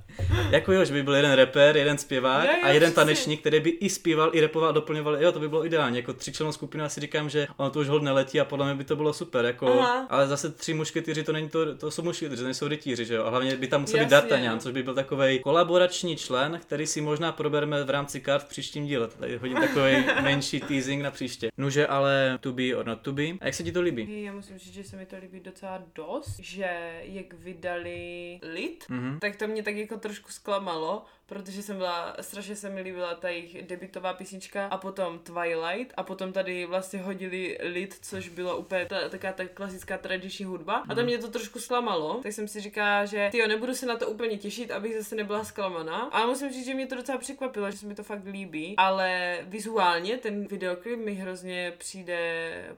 Jako 0.50 0.72
jo, 0.72 0.86
že 0.86 0.94
by 0.94 1.04
byl 1.04 1.16
jeden 1.16 1.34
rapper, 1.34 1.78
jeden 1.78 1.98
zpěvák 1.98 2.44
jo, 2.44 2.52
jo, 2.52 2.64
a 2.64 2.70
jeden 2.70 2.94
tanečník, 2.94 3.40
který 3.40 3.60
by 3.60 3.70
i 3.70 3.90
zpíval, 3.90 4.30
i 4.34 4.42
repoval 4.42 4.70
a 4.70 4.72
doplňoval. 4.72 5.24
Jo, 5.24 5.32
to 5.32 5.40
by 5.40 5.50
bylo 5.50 5.66
ideální. 5.66 5.98
Jako 5.98 6.14
tři 6.14 6.32
členů 6.32 6.52
skupiny 6.52 6.84
asi 6.84 7.02
říkám, 7.02 7.30
že 7.30 7.48
ono 7.58 7.70
to 7.70 7.80
už 7.80 7.88
hodně 7.88 8.12
letí 8.12 8.40
a 8.40 8.46
podle 8.46 8.66
mě 8.66 8.76
by 8.76 8.84
to 8.84 8.96
bylo 8.96 9.14
super. 9.14 9.46
Jako, 9.46 9.86
ale 10.10 10.28
zase 10.28 10.52
tři 10.52 10.74
mušketýři 10.74 11.24
to 11.24 11.34
není 11.34 11.50
to, 11.50 11.76
to 11.76 11.92
jsou 11.92 12.04
mušketýři, 12.04 12.38
to 12.38 12.46
nejsou 12.46 12.68
rytíři, 12.68 13.06
že 13.06 13.16
jo. 13.16 13.26
A 13.26 13.30
hlavně 13.30 13.56
by 13.56 13.68
tam 13.68 13.82
musel 13.82 14.00
být 14.00 14.10
D'Artagnan, 14.10 14.60
což 14.60 14.74
by 14.74 14.84
byl 14.84 14.94
takový 14.94 15.40
kolaborační 15.40 16.16
člen, 16.16 16.60
který 16.62 16.88
si 16.88 17.02
možná 17.02 17.32
probereme 17.32 17.84
v 17.84 17.90
rámci 17.90 18.22
kart 18.22 18.44
v 18.44 18.50
příštím 18.50 18.86
díle. 18.86 19.08
Tady 19.08 19.38
hodím 19.38 19.58
takový 19.58 19.96
menší 20.24 20.60
teasing 20.60 21.04
na 21.04 21.12
příště. 21.12 21.50
Nuže 21.58 21.88
ale 21.88 22.38
to 22.42 22.54
be 22.54 22.76
or 22.76 22.86
not 22.86 23.02
to 23.02 23.12
be. 23.12 23.24
A 23.24 23.46
jak 23.46 23.54
se 23.54 23.64
ti 23.64 23.72
to 23.72 23.82
líbí? 23.82 24.24
Já 24.24 24.34
musím 24.34 24.58
říct, 24.58 24.74
že 24.74 24.84
se 24.84 24.98
mi 24.98 25.06
to 25.06 25.16
líbí 25.22 25.40
docela 25.40 25.84
dost, 25.96 26.40
že 26.40 27.02
jak 27.04 27.34
vydali 27.34 28.40
lid, 28.54 28.86
mm-hmm. 28.90 29.20
tak 29.20 29.36
to 29.36 29.48
mě 29.48 29.64
tak 29.64 29.76
jako 29.76 29.98
trošku 30.08 30.32
zklamalo, 30.32 31.06
protože 31.26 31.62
jsem 31.64 31.78
byla, 31.78 32.16
strašně 32.22 32.56
se 32.56 32.70
mi 32.70 32.82
líbila 32.82 33.16
ta 33.16 33.30
jejich 33.30 33.62
debitová 33.62 34.14
písnička 34.14 34.68
a 34.68 34.78
potom 34.78 35.20
Twilight 35.20 35.94
a 35.98 36.04
potom 36.04 36.34
tady 36.34 36.66
vlastně 36.66 37.00
hodili 37.00 37.58
lid, 37.62 37.98
což 38.02 38.30
bylo 38.30 38.58
úplně 38.58 38.86
ta, 38.86 39.10
taková 39.10 39.34
ta 39.34 39.46
klasická 39.46 39.98
tradiční 39.98 40.46
hudba 40.46 40.76
a 40.76 40.88
tam 40.88 40.98
mhm. 40.98 41.06
mě 41.06 41.18
to 41.18 41.28
trošku 41.28 41.60
zklamalo, 41.60 42.20
tak 42.24 42.34
jsem 42.34 42.48
si 42.48 42.62
říkala, 42.62 43.06
že 43.06 43.30
ty 43.32 43.48
nebudu 43.48 43.76
se 43.76 43.86
na 43.86 43.96
to 43.96 44.08
úplně 44.08 44.38
těšit, 44.38 44.72
abych 44.72 44.98
zase 44.98 45.16
nebyla 45.16 45.44
zklamaná, 45.44 46.00
ale 46.00 46.28
musím 46.28 46.50
říct, 46.50 46.66
že 46.66 46.74
mě 46.74 46.88
to 46.88 46.96
docela 46.96 47.18
překvapilo, 47.18 47.72
že 47.72 47.78
se 47.78 47.86
mi 47.86 47.96
to 47.96 48.04
fakt 48.04 48.26
líbí, 48.26 48.76
ale 48.78 49.38
vizuálně 49.44 50.18
ten 50.18 50.48
videoklip 50.48 51.00
mi 51.00 51.14
hrozně 51.14 51.74
přijde 51.78 52.18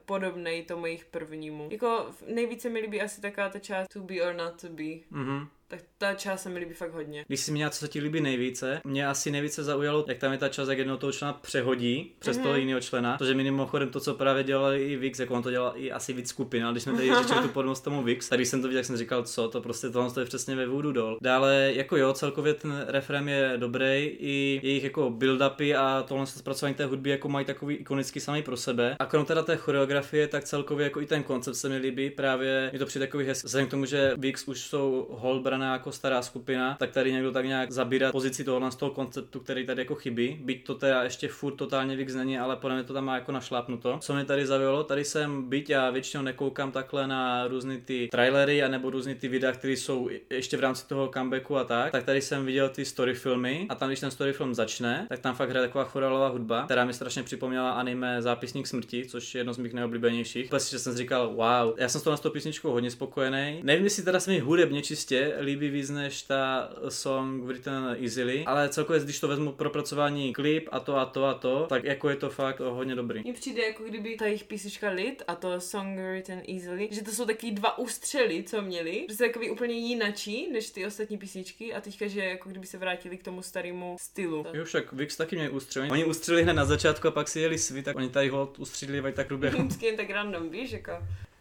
podobný 0.04 0.62
tomu 0.62 0.86
jejich 0.86 1.04
prvnímu. 1.04 1.68
Jako 1.70 2.06
nejvíce 2.26 2.68
mi 2.68 2.80
líbí 2.80 3.02
asi 3.02 3.20
taková 3.20 3.48
ta 3.48 3.58
část 3.58 3.88
To 3.88 4.00
Be 4.00 4.22
or 4.22 4.34
Not 4.34 4.60
To 4.60 4.68
Be. 4.68 4.82
Mm-hmm 5.12 5.46
tak 5.70 5.80
ta 5.98 6.14
část 6.14 6.42
se 6.42 6.48
mi 6.48 6.58
líbí 6.58 6.74
fakt 6.74 6.92
hodně. 6.92 7.24
Když 7.26 7.40
si 7.40 7.52
měla, 7.52 7.70
co 7.70 7.78
se 7.78 7.88
ti 7.88 8.00
líbí 8.00 8.20
nejvíce, 8.20 8.80
mě 8.84 9.06
asi 9.06 9.30
nejvíce 9.30 9.62
zaujalo, 9.64 10.04
jak 10.08 10.18
tam 10.18 10.32
je 10.32 10.38
ta 10.38 10.48
část, 10.48 10.68
jak 10.68 10.78
jednoho 10.78 10.98
toho 10.98 11.12
člena 11.12 11.32
přehodí 11.32 12.12
přes 12.18 12.38
mm-hmm. 12.38 12.42
toho 12.42 12.56
jiného 12.56 12.80
člena, 12.80 13.16
protože 13.18 13.34
mi 13.34 13.44
mimochodem 13.44 13.88
to, 13.88 14.00
co 14.00 14.14
právě 14.14 14.44
dělali 14.44 14.82
i 14.82 14.96
Vix, 14.96 15.18
jako 15.18 15.34
on 15.34 15.42
to 15.42 15.50
dělal 15.50 15.72
i 15.76 15.92
asi 15.92 16.12
víc 16.12 16.28
skupin, 16.28 16.64
ale 16.64 16.72
když 16.72 16.82
jsme 16.82 16.92
tady 16.92 17.14
řešili 17.22 17.40
tu 17.42 17.48
podobnost 17.48 17.80
tomu 17.80 18.02
Vix, 18.02 18.28
tak 18.28 18.38
když 18.38 18.48
jsem 18.48 18.62
to 18.62 18.68
viděl, 18.68 18.78
tak 18.78 18.86
jsem 18.86 18.96
říkal, 18.96 19.22
co, 19.22 19.48
to 19.48 19.60
prostě 19.60 19.90
tohle 19.90 20.10
to 20.10 20.20
je 20.20 20.26
přesně 20.26 20.56
ve 20.56 20.66
Voodoo 20.66 20.92
Doll. 20.92 21.18
Dále, 21.22 21.72
jako 21.74 21.96
jo, 21.96 22.12
celkově 22.12 22.54
ten 22.54 22.84
refrém 22.88 23.28
je 23.28 23.52
dobrý, 23.56 24.16
i 24.18 24.60
jejich 24.62 24.84
jako 24.84 25.10
build-upy 25.10 25.78
a 25.78 26.02
tohle 26.02 26.26
zpracování 26.26 26.74
té 26.74 26.84
hudby 26.84 27.10
jako 27.10 27.28
mají 27.28 27.46
takový 27.46 27.74
ikonický 27.74 28.20
samý 28.20 28.42
pro 28.42 28.56
sebe. 28.56 28.96
A 28.98 29.06
krom 29.06 29.24
teda 29.24 29.42
té 29.42 29.56
choreografie, 29.56 30.28
tak 30.28 30.44
celkově 30.44 30.84
jako 30.84 31.00
i 31.00 31.06
ten 31.06 31.22
koncept 31.22 31.54
se 31.54 31.68
mi 31.68 31.76
líbí, 31.76 32.10
právě 32.10 32.70
mi 32.72 32.78
to 32.78 32.86
přijde 32.86 33.06
takový 33.06 33.26
hezký, 33.26 33.46
vzhledem 33.46 33.68
k 33.68 33.70
tomu, 33.70 33.84
že 33.84 34.14
Vix 34.18 34.48
už 34.48 34.60
jsou 34.60 35.06
hold 35.10 35.42
daná 35.60 35.72
jako 35.72 35.92
stará 35.92 36.22
skupina, 36.22 36.76
tak 36.78 36.90
tady 36.90 37.12
někdo 37.12 37.32
tak 37.32 37.46
nějak 37.46 37.72
zabírá 37.72 38.12
pozici 38.12 38.44
tohohle 38.44 38.70
z 38.70 38.76
toho 38.76 38.90
konceptu, 38.90 39.40
který 39.40 39.66
tady 39.66 39.82
jako 39.82 39.94
chybí. 39.94 40.38
Byť 40.42 40.64
to 40.64 40.74
teda 40.74 41.02
ještě 41.02 41.28
furt 41.28 41.54
totálně 41.54 41.96
víc 41.96 42.14
není, 42.14 42.38
ale 42.38 42.56
podle 42.56 42.76
mě 42.76 42.84
to 42.84 42.92
tam 42.92 43.04
má 43.04 43.14
jako 43.14 43.32
našlápnuto. 43.32 43.98
Co 44.00 44.14
mě 44.14 44.24
tady 44.24 44.46
zaujalo, 44.46 44.84
tady 44.84 45.04
jsem 45.04 45.48
byť 45.48 45.70
já 45.70 45.90
většinou 45.90 46.22
nekoukám 46.22 46.72
takhle 46.72 47.06
na 47.06 47.46
různé 47.46 47.78
ty 47.78 48.08
trailery 48.10 48.62
a 48.62 48.68
nebo 48.68 48.90
různé 48.90 49.14
ty 49.14 49.28
videa, 49.28 49.52
které 49.52 49.72
jsou 49.72 50.10
ještě 50.30 50.56
v 50.56 50.60
rámci 50.60 50.88
toho 50.88 51.10
comebacku 51.14 51.56
a 51.56 51.64
tak, 51.64 51.92
tak 51.92 52.04
tady 52.04 52.20
jsem 52.22 52.46
viděl 52.46 52.68
ty 52.68 52.84
story 52.84 53.14
filmy 53.14 53.66
a 53.68 53.74
tam, 53.74 53.88
když 53.88 54.00
ten 54.00 54.10
story 54.10 54.32
film 54.32 54.54
začne, 54.54 55.06
tak 55.08 55.18
tam 55.18 55.34
fakt 55.34 55.50
hraje 55.50 55.66
taková 55.66 55.84
choralová 55.84 56.28
hudba, 56.28 56.64
která 56.64 56.84
mi 56.84 56.92
strašně 56.92 57.22
připomněla 57.22 57.70
anime 57.70 58.22
Zápisník 58.22 58.66
smrti, 58.66 59.06
což 59.06 59.34
je 59.34 59.38
jedno 59.38 59.52
z 59.52 59.58
mých 59.58 59.72
nejoblíbenějších. 59.72 60.48
Prostě 60.48 60.78
jsem 60.78 60.96
říkal, 60.96 61.28
wow, 61.28 61.74
já 61.76 61.88
jsem 61.88 62.00
s 62.16 62.20
tou 62.20 62.30
písničkou 62.30 62.70
hodně 62.70 62.90
spokojený. 62.90 63.60
Nevím, 63.62 63.84
jestli 63.84 64.02
teda 64.02 64.20
se 64.20 64.30
mi 64.30 64.38
hudebně 64.38 64.82
čistě 64.82 65.34
líbí 65.50 65.70
víc 65.70 65.90
než 65.90 66.22
ta 66.22 66.70
song 66.88 67.44
Written 67.44 67.96
Easily, 68.02 68.44
ale 68.46 68.68
celkově, 68.68 69.02
když 69.02 69.20
to 69.20 69.28
vezmu 69.28 69.52
pro 69.52 69.70
pracování 69.70 70.32
klip 70.32 70.68
a 70.72 70.80
to 70.80 70.96
a 70.96 71.06
to 71.06 71.24
a 71.24 71.34
to, 71.34 71.66
tak 71.68 71.84
jako 71.84 72.08
je 72.08 72.16
to 72.16 72.30
fakt 72.30 72.60
hodně 72.60 72.94
dobrý. 72.94 73.22
Mně 73.22 73.32
přijde 73.32 73.62
jako 73.62 73.82
kdyby 73.84 74.16
ta 74.16 74.26
jejich 74.26 74.44
písnička 74.44 74.90
Lit 74.90 75.22
a 75.28 75.34
to 75.34 75.60
song 75.60 75.98
Written 75.98 76.42
Easily, 76.48 76.88
že 76.90 77.02
to 77.02 77.10
jsou 77.10 77.24
taky 77.24 77.50
dva 77.50 77.78
ústřely, 77.78 78.42
co 78.42 78.62
měli, 78.62 79.06
že 79.08 79.16
jsou 79.16 79.24
takový 79.24 79.50
úplně 79.50 79.74
jinačí 79.74 80.52
než 80.52 80.70
ty 80.70 80.86
ostatní 80.86 81.18
písničky 81.18 81.74
a 81.74 81.80
teďka, 81.80 82.06
že 82.06 82.24
jako 82.24 82.48
kdyby 82.48 82.66
se 82.66 82.78
vrátili 82.78 83.16
k 83.16 83.22
tomu 83.22 83.42
starému 83.42 83.96
stylu. 84.00 84.46
Jo, 84.52 84.64
však 84.64 84.92
Vix 84.92 85.16
taky 85.16 85.36
měli 85.36 85.50
ústřely. 85.50 85.90
Oni 85.90 86.04
ústřeli 86.04 86.42
hned 86.42 86.52
na 86.52 86.64
začátku 86.64 87.08
a 87.08 87.10
pak 87.10 87.28
si 87.28 87.40
jeli 87.40 87.58
svý, 87.58 87.82
tak 87.82 87.96
oni 87.96 88.08
tady 88.08 88.28
ho 88.28 88.52
ustřílili 88.58 89.12
tak 89.12 89.26
průběhu. 89.26 89.58
Vždycky 89.62 89.86
jen 89.86 89.96
tak 89.96 90.10
random, 90.10 90.50
víš, 90.50 90.70
jako. 90.70 90.92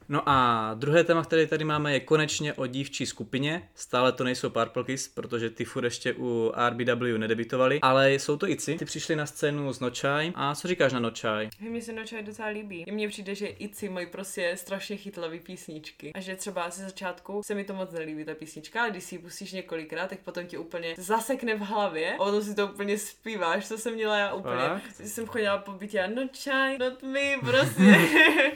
No 0.10 0.22
a 0.26 0.72
druhé 0.74 1.04
téma, 1.04 1.24
které 1.24 1.48
tady 1.48 1.66
máme, 1.66 1.94
je 1.94 2.00
konečně 2.00 2.54
o 2.54 2.68
dívčí 2.68 3.06
skupině. 3.06 3.70
Stále 3.76 4.12
to 4.12 4.24
nejsou 4.24 4.50
Purple 4.50 4.84
Kiss, 4.84 5.08
protože 5.08 5.50
ty 5.50 5.66
furt 5.66 5.84
ještě 5.84 6.14
u 6.18 6.52
RBW 6.70 7.18
nedebitovali, 7.18 7.80
ale 7.82 8.14
jsou 8.14 8.38
to 8.38 8.50
ICI. 8.50 8.78
Ty 8.78 8.86
přišli 8.86 9.16
na 9.16 9.26
scénu 9.26 9.74
s 9.74 9.80
Nočaj. 9.80 10.32
A 10.36 10.56
co 10.56 10.68
říkáš 10.68 10.94
na 10.94 11.00
Nočaj? 11.00 11.50
Mně 11.60 11.82
se 11.82 11.94
Nočaj 11.94 12.24
docela 12.24 12.48
líbí. 12.48 12.86
Mně 12.92 13.08
přijde, 13.08 13.36
že 13.36 13.48
ICI 13.48 13.90
mají 13.90 14.08
prostě 14.08 14.54
strašně 14.56 14.98
chytlavý 14.98 15.40
písničky. 15.40 16.12
A 16.14 16.20
že 16.20 16.36
třeba 16.36 16.70
ze 16.70 16.84
začátku 16.84 17.42
se 17.44 17.56
mi 17.56 17.64
to 17.64 17.74
moc 17.74 17.92
nelíbí 17.92 18.26
ta 18.26 18.34
písnička, 18.34 18.82
ale 18.82 18.92
když 18.92 19.04
si 19.04 19.16
ji 19.16 19.20
pustíš 19.20 19.52
několikrát, 19.52 20.10
tak 20.10 20.20
potom 20.20 20.46
ti 20.46 20.58
úplně 20.58 20.96
zasekne 20.98 21.56
v 21.56 21.60
hlavě 21.60 22.14
a 22.14 22.18
potom 22.18 22.42
si 22.42 22.56
to 22.56 22.68
úplně 22.68 22.98
zpíváš, 22.98 23.68
co 23.68 23.78
jsem 23.78 23.94
měla 23.94 24.18
já 24.18 24.34
úplně. 24.34 24.68
Fakt? 24.68 24.96
Jsem 24.96 25.26
chodila 25.26 25.58
po 25.58 25.72
bytě 25.72 26.02
a 26.02 26.08
Nočaj, 26.08 26.78
not 26.78 27.04
me, 27.04 27.38
prostě. 27.40 27.84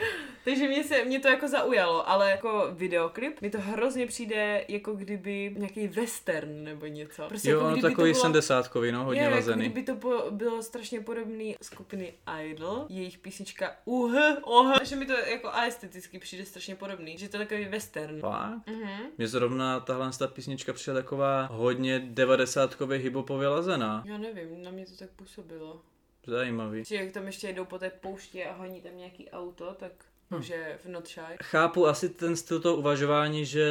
Takže 0.44 0.68
mě, 0.68 0.84
se, 0.84 1.06
mě 1.06 1.20
to 1.20 1.28
jako 1.28 1.43
zaujalo, 1.48 2.10
ale 2.10 2.32
jako 2.32 2.70
videoklip 2.72 3.42
mi 3.42 3.50
to 3.50 3.62
hrozně 3.62 4.08
přijde 4.08 4.66
jako 4.68 4.94
kdyby 4.94 5.56
nějaký 5.58 5.88
western 5.88 6.64
nebo 6.64 6.86
něco. 6.86 7.28
Prostě 7.28 7.50
jo, 7.50 7.60
jako 7.60 7.76
no 7.76 7.82
takový 7.82 8.16
sedmdesátkový, 8.16 8.92
no, 8.92 9.04
hodně 9.04 9.22
je, 9.22 9.24
jako 9.24 9.36
lazený. 9.36 9.64
Jako 9.64 9.74
kdyby 9.74 9.86
to 9.86 9.96
po, 9.96 10.32
bylo 10.32 10.64
strašně 10.64 11.00
podobný 11.00 11.56
skupiny 11.62 12.14
Idol, 12.42 12.86
jejich 12.90 13.18
písnička 13.18 13.76
Uh, 13.86 14.16
oh, 14.42 14.84
že 14.84 14.96
mi 14.96 15.06
to 15.06 15.14
jako 15.14 15.52
esteticky 15.68 16.20
přijde 16.20 16.46
strašně 16.46 16.76
podobný, 16.76 17.18
že 17.18 17.30
to 17.30 17.38
je 17.38 17.46
takový 17.46 17.66
western. 17.66 18.20
Fakt? 18.20 18.68
Mm-hmm. 18.68 18.98
Mně 19.18 19.28
zrovna 19.28 19.80
tahle 19.80 20.12
ta 20.20 20.28
písnička 20.28 20.74
přišla 20.74 20.94
taková 20.94 21.46
hodně 21.52 22.00
devadesátkově 22.00 22.98
hibopově 22.98 23.48
lazená. 23.48 24.04
Já 24.06 24.18
nevím, 24.18 24.64
na 24.64 24.72
mě 24.72 24.86
to 24.86 24.98
tak 25.00 25.10
působilo. 25.10 25.82
Zajímavý. 26.28 26.86
Že 26.86 26.96
jak 26.96 27.12
tam 27.12 27.26
ještě 27.26 27.54
jdou 27.54 27.66
po 27.66 27.80
té 27.80 27.90
pouště 27.90 28.46
a 28.46 28.54
honí 28.54 28.82
tam 28.82 28.98
nějaký 28.98 29.30
auto, 29.30 29.74
tak 29.74 29.92
Hmm. 30.34 30.44
že 30.44 30.78
v 30.86 30.90
Notchai. 30.90 31.36
Chápu 31.44 31.88
asi 31.88 32.10
ten 32.10 32.36
styl 32.36 32.60
toho 32.60 32.76
uvažování, 32.76 33.46
že 33.46 33.66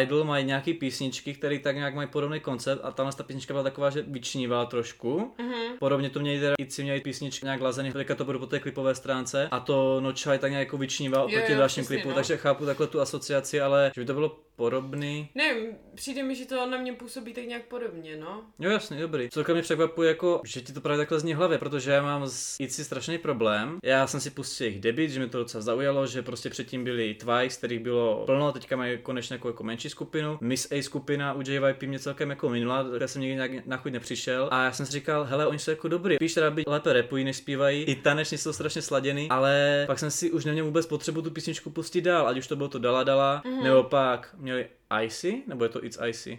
Idol 0.00 0.24
mají 0.24 0.44
nějaký 0.44 0.74
písničky, 0.74 1.34
které 1.34 1.58
tak 1.58 1.76
nějak 1.76 1.94
mají 1.94 2.08
podobný 2.08 2.40
koncept 2.40 2.80
a 2.84 2.90
tam 2.90 3.10
ta 3.16 3.22
písnička 3.22 3.54
byla 3.54 3.62
taková, 3.62 3.90
že 3.90 4.02
vyčnívala 4.02 4.66
trošku. 4.66 5.32
Mm-hmm. 5.38 5.78
Podobně 5.78 6.10
to 6.10 6.20
měli 6.20 6.40
teda 6.40 6.54
i 6.58 6.82
měli 6.82 7.00
písničky 7.00 7.46
nějak 7.46 7.60
lazený, 7.60 7.92
teďka 7.92 8.14
to 8.14 8.24
bude 8.24 8.38
po 8.38 8.46
té 8.46 8.60
klipové 8.60 8.94
stránce 8.94 9.48
a 9.50 9.60
to 9.60 10.00
Notchai 10.00 10.38
tak 10.38 10.50
nějak 10.50 10.66
jako 10.66 10.78
vyčníval 10.78 11.24
oproti 11.24 11.54
dalším 11.54 11.86
klipu, 11.86 12.08
no. 12.08 12.14
takže 12.14 12.36
chápu 12.36 12.66
takhle 12.66 12.86
tu 12.86 13.00
asociaci, 13.00 13.60
ale 13.60 13.92
že 13.94 14.00
by 14.00 14.06
to 14.06 14.14
bylo 14.14 14.38
podobný. 14.56 15.28
Ne, 15.34 15.54
přijde 15.94 16.22
mi, 16.22 16.34
že 16.34 16.46
to 16.46 16.66
na 16.66 16.78
mě 16.78 16.92
působí 16.92 17.32
tak 17.32 17.44
nějak 17.44 17.64
podobně, 17.64 18.16
no. 18.16 18.42
Jo, 18.58 18.70
jasně, 18.70 19.00
dobrý. 19.00 19.30
Celkem 19.30 19.54
mě 19.54 19.62
překvapuje, 19.62 20.08
jako, 20.08 20.40
že 20.44 20.60
ti 20.60 20.72
to 20.72 20.80
právě 20.80 20.98
takhle 20.98 21.20
zní 21.20 21.34
hlavě, 21.34 21.58
protože 21.58 21.90
já 21.90 22.02
mám 22.02 22.26
s 22.26 22.56
ITZY 22.60 22.84
strašný 22.84 23.18
problém. 23.18 23.78
Já 23.84 24.06
jsem 24.06 24.20
si 24.20 24.30
pustil 24.30 24.66
jejich 24.66 24.80
debit, 24.80 25.10
že 25.10 25.20
mi 25.20 25.28
to 25.28 25.38
docela 25.38 25.62
zaujalo, 25.62 25.93
že 26.06 26.22
prostě 26.22 26.50
předtím 26.50 26.84
byli 26.84 27.14
Twice, 27.14 27.58
kterých 27.58 27.80
bylo 27.80 28.22
plno, 28.26 28.52
teďka 28.52 28.76
mají 28.76 28.98
konečně 28.98 29.34
jako, 29.34 29.48
jako 29.48 29.62
menší 29.62 29.90
skupinu. 29.90 30.38
Miss 30.40 30.72
A 30.72 30.82
skupina 30.82 31.32
u 31.32 31.42
JYP 31.46 31.82
mě 31.82 31.98
celkem 31.98 32.30
jako 32.30 32.48
minula, 32.48 32.86
já 33.00 33.08
jsem 33.08 33.22
nikdy 33.22 33.34
nějak 33.34 33.66
na 33.66 33.76
chuť 33.76 33.92
nepřišel. 33.92 34.48
A 34.52 34.64
já 34.64 34.72
jsem 34.72 34.86
si 34.86 34.92
říkal, 34.92 35.24
hele, 35.24 35.46
oni 35.46 35.58
jsou 35.58 35.70
jako 35.70 35.88
dobrý. 35.88 36.18
Píš 36.18 36.34
teda 36.34 36.50
by 36.50 36.64
lépe 36.66 36.92
repují, 36.92 37.24
než 37.24 37.36
zpívají. 37.36 37.82
I 37.82 37.94
tanečně 37.94 38.38
jsou 38.38 38.52
strašně 38.52 38.82
sladěný, 38.82 39.28
ale 39.30 39.84
pak 39.86 39.98
jsem 39.98 40.10
si 40.10 40.30
už 40.30 40.44
neměl 40.44 40.64
vůbec 40.64 40.86
potřebu 40.86 41.22
tu 41.22 41.30
písničku 41.30 41.70
pustit 41.70 42.00
dál, 42.00 42.28
ať 42.28 42.38
už 42.38 42.46
to 42.46 42.56
bylo 42.56 42.68
to 42.68 42.78
Dala 42.78 43.04
Dala, 43.04 43.42
mm-hmm. 43.44 43.62
nebo 43.62 43.82
pak 43.82 44.34
měli 44.38 44.66
Icy, 45.02 45.42
nebo 45.46 45.64
je 45.64 45.68
to 45.68 45.84
It's 45.84 45.98
Icy? 46.08 46.38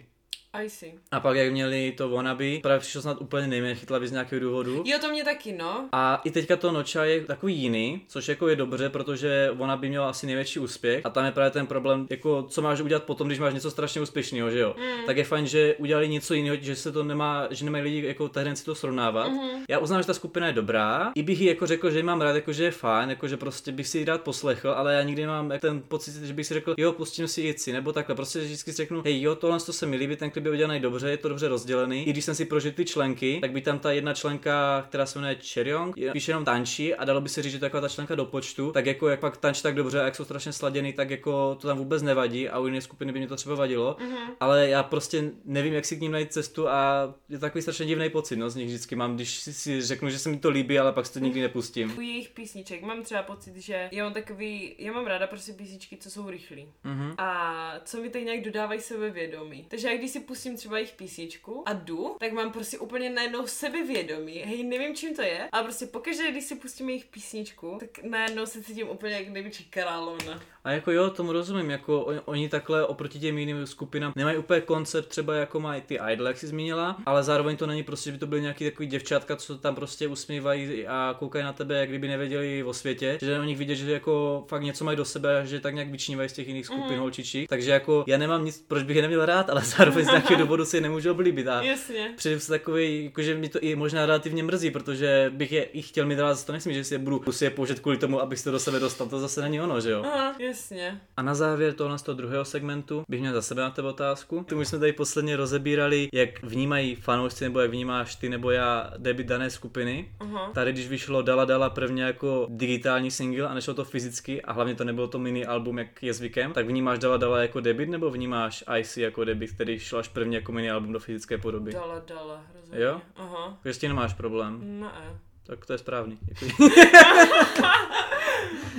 I 0.52 0.70
see. 0.70 0.92
A 1.10 1.20
pak 1.20 1.36
jak 1.36 1.52
měli 1.52 1.94
to 1.96 2.08
Wannabe, 2.08 2.58
právě 2.62 2.80
přišlo 2.80 3.02
snad 3.02 3.20
úplně 3.20 3.46
nejméně 3.46 3.74
chytlavý 3.74 4.06
z 4.06 4.12
nějakého 4.12 4.40
důvodu. 4.40 4.82
Jo, 4.86 4.98
to 5.00 5.10
mě 5.10 5.24
taky, 5.24 5.52
no. 5.52 5.88
A 5.92 6.20
i 6.24 6.30
teďka 6.30 6.56
to 6.56 6.72
Nocha 6.72 7.04
je 7.04 7.24
takový 7.24 7.56
jiný, 7.56 8.00
což 8.08 8.28
jako 8.28 8.48
je 8.48 8.56
dobře, 8.56 8.88
protože 8.88 9.50
Wannabe 9.54 9.88
měla 9.88 10.08
asi 10.08 10.26
největší 10.26 10.58
úspěch 10.58 11.06
a 11.06 11.10
tam 11.10 11.24
je 11.24 11.32
právě 11.32 11.50
ten 11.50 11.66
problém, 11.66 12.06
jako 12.10 12.42
co 12.42 12.62
máš 12.62 12.80
udělat 12.80 13.04
potom, 13.04 13.26
když 13.26 13.38
máš 13.38 13.54
něco 13.54 13.70
strašně 13.70 14.00
úspěšného, 14.00 14.50
že 14.50 14.58
jo. 14.58 14.74
Mm. 14.78 15.06
Tak 15.06 15.16
je 15.16 15.24
fajn, 15.24 15.46
že 15.46 15.74
udělali 15.78 16.08
něco 16.08 16.34
jiného, 16.34 16.56
že 16.60 16.76
se 16.76 16.92
to 16.92 17.04
nemá, 17.04 17.48
že 17.50 17.64
nemají 17.64 17.84
lidi 17.84 18.06
jako 18.06 18.28
tehdy 18.28 18.56
si 18.56 18.64
to 18.64 18.74
srovnávat. 18.74 19.28
Mm. 19.28 19.64
Já 19.68 19.78
uznám, 19.78 20.02
že 20.02 20.06
ta 20.06 20.14
skupina 20.14 20.46
je 20.46 20.52
dobrá, 20.52 21.12
i 21.14 21.22
bych 21.22 21.40
ji 21.40 21.48
jako 21.48 21.66
řekl, 21.66 21.90
že 21.90 21.98
ji 21.98 22.02
mám 22.02 22.20
rád, 22.20 22.34
jako 22.34 22.52
že 22.52 22.64
je 22.64 22.70
fajn, 22.70 23.10
jako 23.10 23.28
že 23.28 23.36
prostě 23.36 23.72
bych 23.72 23.88
si 23.88 23.98
ji 23.98 24.04
rád 24.04 24.22
poslechl, 24.22 24.70
ale 24.70 24.94
já 24.94 25.02
nikdy 25.02 25.22
nemám 25.22 25.52
ten 25.60 25.82
pocit, 25.88 26.14
že 26.14 26.32
bych 26.32 26.46
si 26.46 26.54
řekl, 26.54 26.74
jo, 26.78 26.92
pustím 26.92 27.28
si 27.28 27.40
Jici, 27.40 27.72
nebo 27.72 27.92
takhle, 27.92 28.14
prostě 28.14 28.38
vždycky 28.38 28.72
si 28.72 28.76
řeknu, 28.76 29.02
hej, 29.02 29.22
jo, 29.22 29.34
tohle 29.34 29.60
to 29.60 29.72
se 29.72 29.86
mi 29.86 29.96
líbí, 29.96 30.16
ten 30.16 30.30
klip 30.30 30.45
je 30.46 30.52
udělaný 30.52 30.80
dobře, 30.80 31.10
je 31.10 31.16
to 31.16 31.28
dobře 31.28 31.48
rozdělený. 31.48 32.08
I 32.08 32.10
když 32.10 32.24
jsem 32.24 32.34
si 32.34 32.44
prožil 32.44 32.72
ty 32.72 32.84
členky, 32.84 33.38
tak 33.40 33.52
by 33.52 33.60
tam 33.60 33.78
ta 33.78 33.92
jedna 33.92 34.14
členka, 34.14 34.84
která 34.88 35.06
se 35.06 35.18
jmenuje 35.18 35.36
Cheryong, 35.52 35.96
píše 36.12 36.30
jenom 36.30 36.44
tančí 36.44 36.94
a 36.94 37.04
dalo 37.04 37.20
by 37.20 37.28
se 37.28 37.42
říct, 37.42 37.52
že 37.52 37.58
taková 37.58 37.80
ta 37.80 37.88
členka 37.88 38.14
do 38.14 38.24
počtu, 38.24 38.72
tak 38.72 38.86
jako 38.86 39.08
jak 39.08 39.20
pak 39.20 39.36
tančí 39.36 39.62
tak 39.62 39.74
dobře 39.74 40.00
a 40.00 40.04
jak 40.04 40.16
jsou 40.16 40.24
strašně 40.24 40.52
sladěný, 40.52 40.92
tak 40.92 41.10
jako 41.10 41.54
to 41.60 41.68
tam 41.68 41.78
vůbec 41.78 42.02
nevadí 42.02 42.48
a 42.48 42.58
u 42.58 42.66
jiné 42.66 42.80
skupiny 42.80 43.12
by 43.12 43.18
mě 43.18 43.28
to 43.28 43.36
třeba 43.36 43.54
vadilo. 43.54 43.96
Mm-hmm. 44.00 44.32
Ale 44.40 44.68
já 44.68 44.82
prostě 44.82 45.30
nevím, 45.44 45.74
jak 45.74 45.84
si 45.84 45.96
k 45.96 46.00
ním 46.00 46.12
najít 46.12 46.32
cestu 46.32 46.68
a 46.68 47.14
je 47.28 47.38
takový 47.38 47.62
strašně 47.62 47.86
divný 47.86 48.10
pocit, 48.10 48.36
no, 48.36 48.50
z 48.50 48.56
nich 48.56 48.66
vždycky 48.66 48.96
mám, 48.96 49.14
když 49.14 49.38
si, 49.38 49.54
si 49.54 49.82
řeknu, 49.82 50.10
že 50.10 50.18
se 50.18 50.28
mi 50.28 50.36
to 50.36 50.50
líbí, 50.50 50.78
ale 50.78 50.92
pak 50.92 51.06
si 51.06 51.12
to 51.12 51.18
nikdy 51.18 51.40
nepustím. 51.40 51.98
U 51.98 52.00
jejich 52.00 52.28
písniček 52.28 52.82
mám 52.82 53.02
třeba 53.02 53.22
pocit, 53.22 53.56
že 53.56 53.88
já 53.92 54.04
mám 54.04 54.14
takový, 54.14 54.74
já 54.78 54.92
mám 54.92 55.06
ráda 55.06 55.26
prostě 55.26 55.52
písničky, 55.52 55.96
co 55.96 56.10
jsou 56.10 56.30
rychlí. 56.30 56.68
Mm-hmm. 56.84 57.14
A 57.18 57.80
co 57.84 58.00
mi 58.00 58.10
tak 58.10 58.22
nějak 58.22 58.44
dodávají 58.44 58.80
sebevědomí. 58.80 59.66
Takže 59.68 59.88
jak 59.88 59.98
když 59.98 60.10
si 60.10 60.20
pustím 60.26 60.56
třeba 60.56 60.78
jejich 60.78 60.92
písničku 60.92 61.62
a 61.66 61.72
jdu, 61.72 62.16
tak 62.20 62.32
mám 62.32 62.52
prostě 62.52 62.78
úplně 62.78 63.10
najednou 63.10 63.46
sebevědomí. 63.46 64.38
Hej, 64.38 64.64
nevím 64.64 64.94
čím 64.94 65.16
to 65.16 65.22
je, 65.22 65.48
ale 65.52 65.64
prostě 65.64 65.86
pokaždé, 65.86 66.30
když 66.30 66.44
si 66.44 66.54
pustím 66.54 66.88
jejich 66.88 67.04
písničku, 67.04 67.76
tak 67.80 67.90
najednou 68.02 68.46
se 68.46 68.62
cítím 68.62 68.88
úplně 68.88 69.14
jak 69.14 69.28
největší 69.28 69.64
královna. 69.64 70.42
A 70.64 70.70
jako 70.70 70.90
jo, 70.90 71.10
tomu 71.10 71.32
rozumím, 71.32 71.70
jako 71.70 72.00
oni, 72.00 72.20
oni 72.24 72.48
takhle 72.48 72.86
oproti 72.86 73.18
těm 73.18 73.38
jiným 73.38 73.66
skupinám 73.66 74.12
nemají 74.16 74.36
úplně 74.38 74.60
koncept 74.60 75.08
třeba 75.08 75.34
jako 75.34 75.60
mají 75.60 75.82
ty 75.82 75.98
idol, 76.12 76.26
jak 76.26 76.38
jsi 76.38 76.46
zmínila, 76.46 76.96
ale 77.06 77.22
zároveň 77.22 77.56
to 77.56 77.66
není 77.66 77.82
prostě, 77.82 78.10
že 78.10 78.12
by 78.12 78.18
to 78.18 78.26
byly 78.26 78.40
nějaký 78.40 78.64
takový 78.64 78.88
děvčátka, 78.88 79.36
co 79.36 79.58
tam 79.58 79.74
prostě 79.74 80.08
usmívají 80.08 80.86
a 80.86 81.16
koukají 81.18 81.44
na 81.44 81.52
tebe, 81.52 81.78
jak 81.78 81.88
kdyby 81.88 82.08
nevěděli 82.08 82.64
o 82.64 82.72
světě, 82.72 83.18
že 83.20 83.40
o 83.40 83.42
nich 83.42 83.58
vidět, 83.58 83.74
že 83.74 83.92
jako 83.92 84.44
fakt 84.48 84.62
něco 84.62 84.84
mají 84.84 84.96
do 84.96 85.04
sebe 85.04 85.40
a 85.40 85.44
že 85.44 85.60
tak 85.60 85.74
nějak 85.74 85.90
vyčnívají 85.90 86.28
z 86.28 86.32
těch 86.32 86.48
jiných 86.48 86.66
skupin 86.66 86.94
mm. 86.94 86.98
holčičí. 86.98 87.46
Takže 87.46 87.70
jako 87.70 88.04
já 88.06 88.18
nemám 88.18 88.44
nic, 88.44 88.64
proč 88.68 88.82
bych 88.82 88.96
je 88.96 89.02
neměl 89.02 89.26
rád, 89.26 89.50
ale 89.50 89.60
zároveň 89.76 90.04
nějakého 90.16 90.40
důvodu 90.40 90.64
si 90.64 90.76
je 90.76 90.80
nemůžu 90.80 91.10
oblíbit. 91.10 91.48
A 91.48 91.62
Jasně. 91.62 92.12
Přijde 92.16 92.40
se 92.40 92.52
takový, 92.52 93.04
jakože 93.04 93.34
mi 93.34 93.48
to 93.48 93.58
i 93.60 93.76
možná 93.76 94.06
relativně 94.06 94.42
mrzí, 94.42 94.70
protože 94.70 95.32
bych 95.34 95.52
je 95.52 95.62
i 95.62 95.82
chtěl 95.82 96.06
mít 96.06 96.18
rád, 96.18 96.46
to 96.46 96.52
myslím, 96.52 96.74
že 96.74 96.84
si 96.84 96.94
je 96.94 96.98
budu 96.98 97.32
si 97.32 97.44
je 97.44 97.50
použít 97.50 97.80
kvůli 97.80 97.96
tomu, 97.96 98.20
abych 98.20 98.38
se 98.38 98.50
do 98.50 98.58
sebe 98.58 98.80
dostal, 98.80 99.06
to 99.06 99.20
zase 99.20 99.42
není 99.42 99.60
ono, 99.60 99.80
že 99.80 99.90
jo? 99.90 100.02
Aha, 100.06 100.34
jasně. 100.38 101.00
A 101.16 101.22
na 101.22 101.34
závěr 101.34 101.72
tohle 101.72 101.98
z 101.98 102.02
toho 102.02 102.16
druhého 102.16 102.44
segmentu 102.44 103.04
bych 103.08 103.20
měl 103.20 103.32
za 103.32 103.42
sebe 103.42 103.62
na 103.62 103.70
tebe 103.70 103.88
otázku. 103.88 104.44
Ty 104.48 104.54
už 104.54 104.68
jsme 104.68 104.78
tady 104.78 104.92
posledně 104.92 105.36
rozebírali, 105.36 106.08
jak 106.12 106.42
vnímají 106.42 106.94
fanoušci, 106.94 107.44
nebo 107.44 107.60
jak 107.60 107.70
vnímáš 107.70 108.16
ty 108.16 108.28
nebo 108.28 108.50
já 108.50 108.92
debit 108.96 109.26
dané 109.26 109.50
skupiny. 109.50 110.08
Uh-huh. 110.20 110.52
Tady, 110.52 110.72
když 110.72 110.88
vyšlo 110.88 111.22
Dala 111.22 111.44
Dala 111.44 111.70
prvně 111.70 112.02
jako 112.02 112.46
digitální 112.50 113.10
single 113.10 113.48
a 113.48 113.54
nešlo 113.54 113.74
to 113.74 113.84
fyzicky 113.84 114.42
a 114.42 114.52
hlavně 114.52 114.74
to 114.74 114.84
nebylo 114.84 115.08
to 115.08 115.18
mini 115.18 115.46
album, 115.46 115.78
jak 115.78 116.02
je 116.02 116.12
zvykem, 116.12 116.52
tak 116.52 116.66
vnímáš 116.66 116.98
Dala 116.98 117.16
Dala 117.16 117.42
jako 117.42 117.60
debit 117.60 117.88
nebo 117.88 118.10
vnímáš 118.10 118.64
IC 118.78 118.96
jako 118.96 119.24
debit, 119.24 119.50
který 119.50 119.78
šlo 119.78 120.02
až 120.06 120.12
prvně 120.12 120.36
jako 120.36 120.52
mini 120.52 120.70
album 120.70 120.92
do 120.92 120.98
fyzické 121.00 121.38
podoby? 121.38 121.72
Dala 121.72 122.02
Dala, 122.06 122.40
rozhodně. 122.54 122.84
Jo? 122.84 123.00
Aha. 123.16 123.58
Takže 123.62 123.74
s 123.74 123.78
tím 123.78 123.88
nemáš 123.88 124.14
problém? 124.14 124.80
Ne. 124.80 125.20
Tak 125.46 125.66
to 125.66 125.72
je 125.72 125.78
správný. 125.78 126.18
Děkuji. 126.22 126.70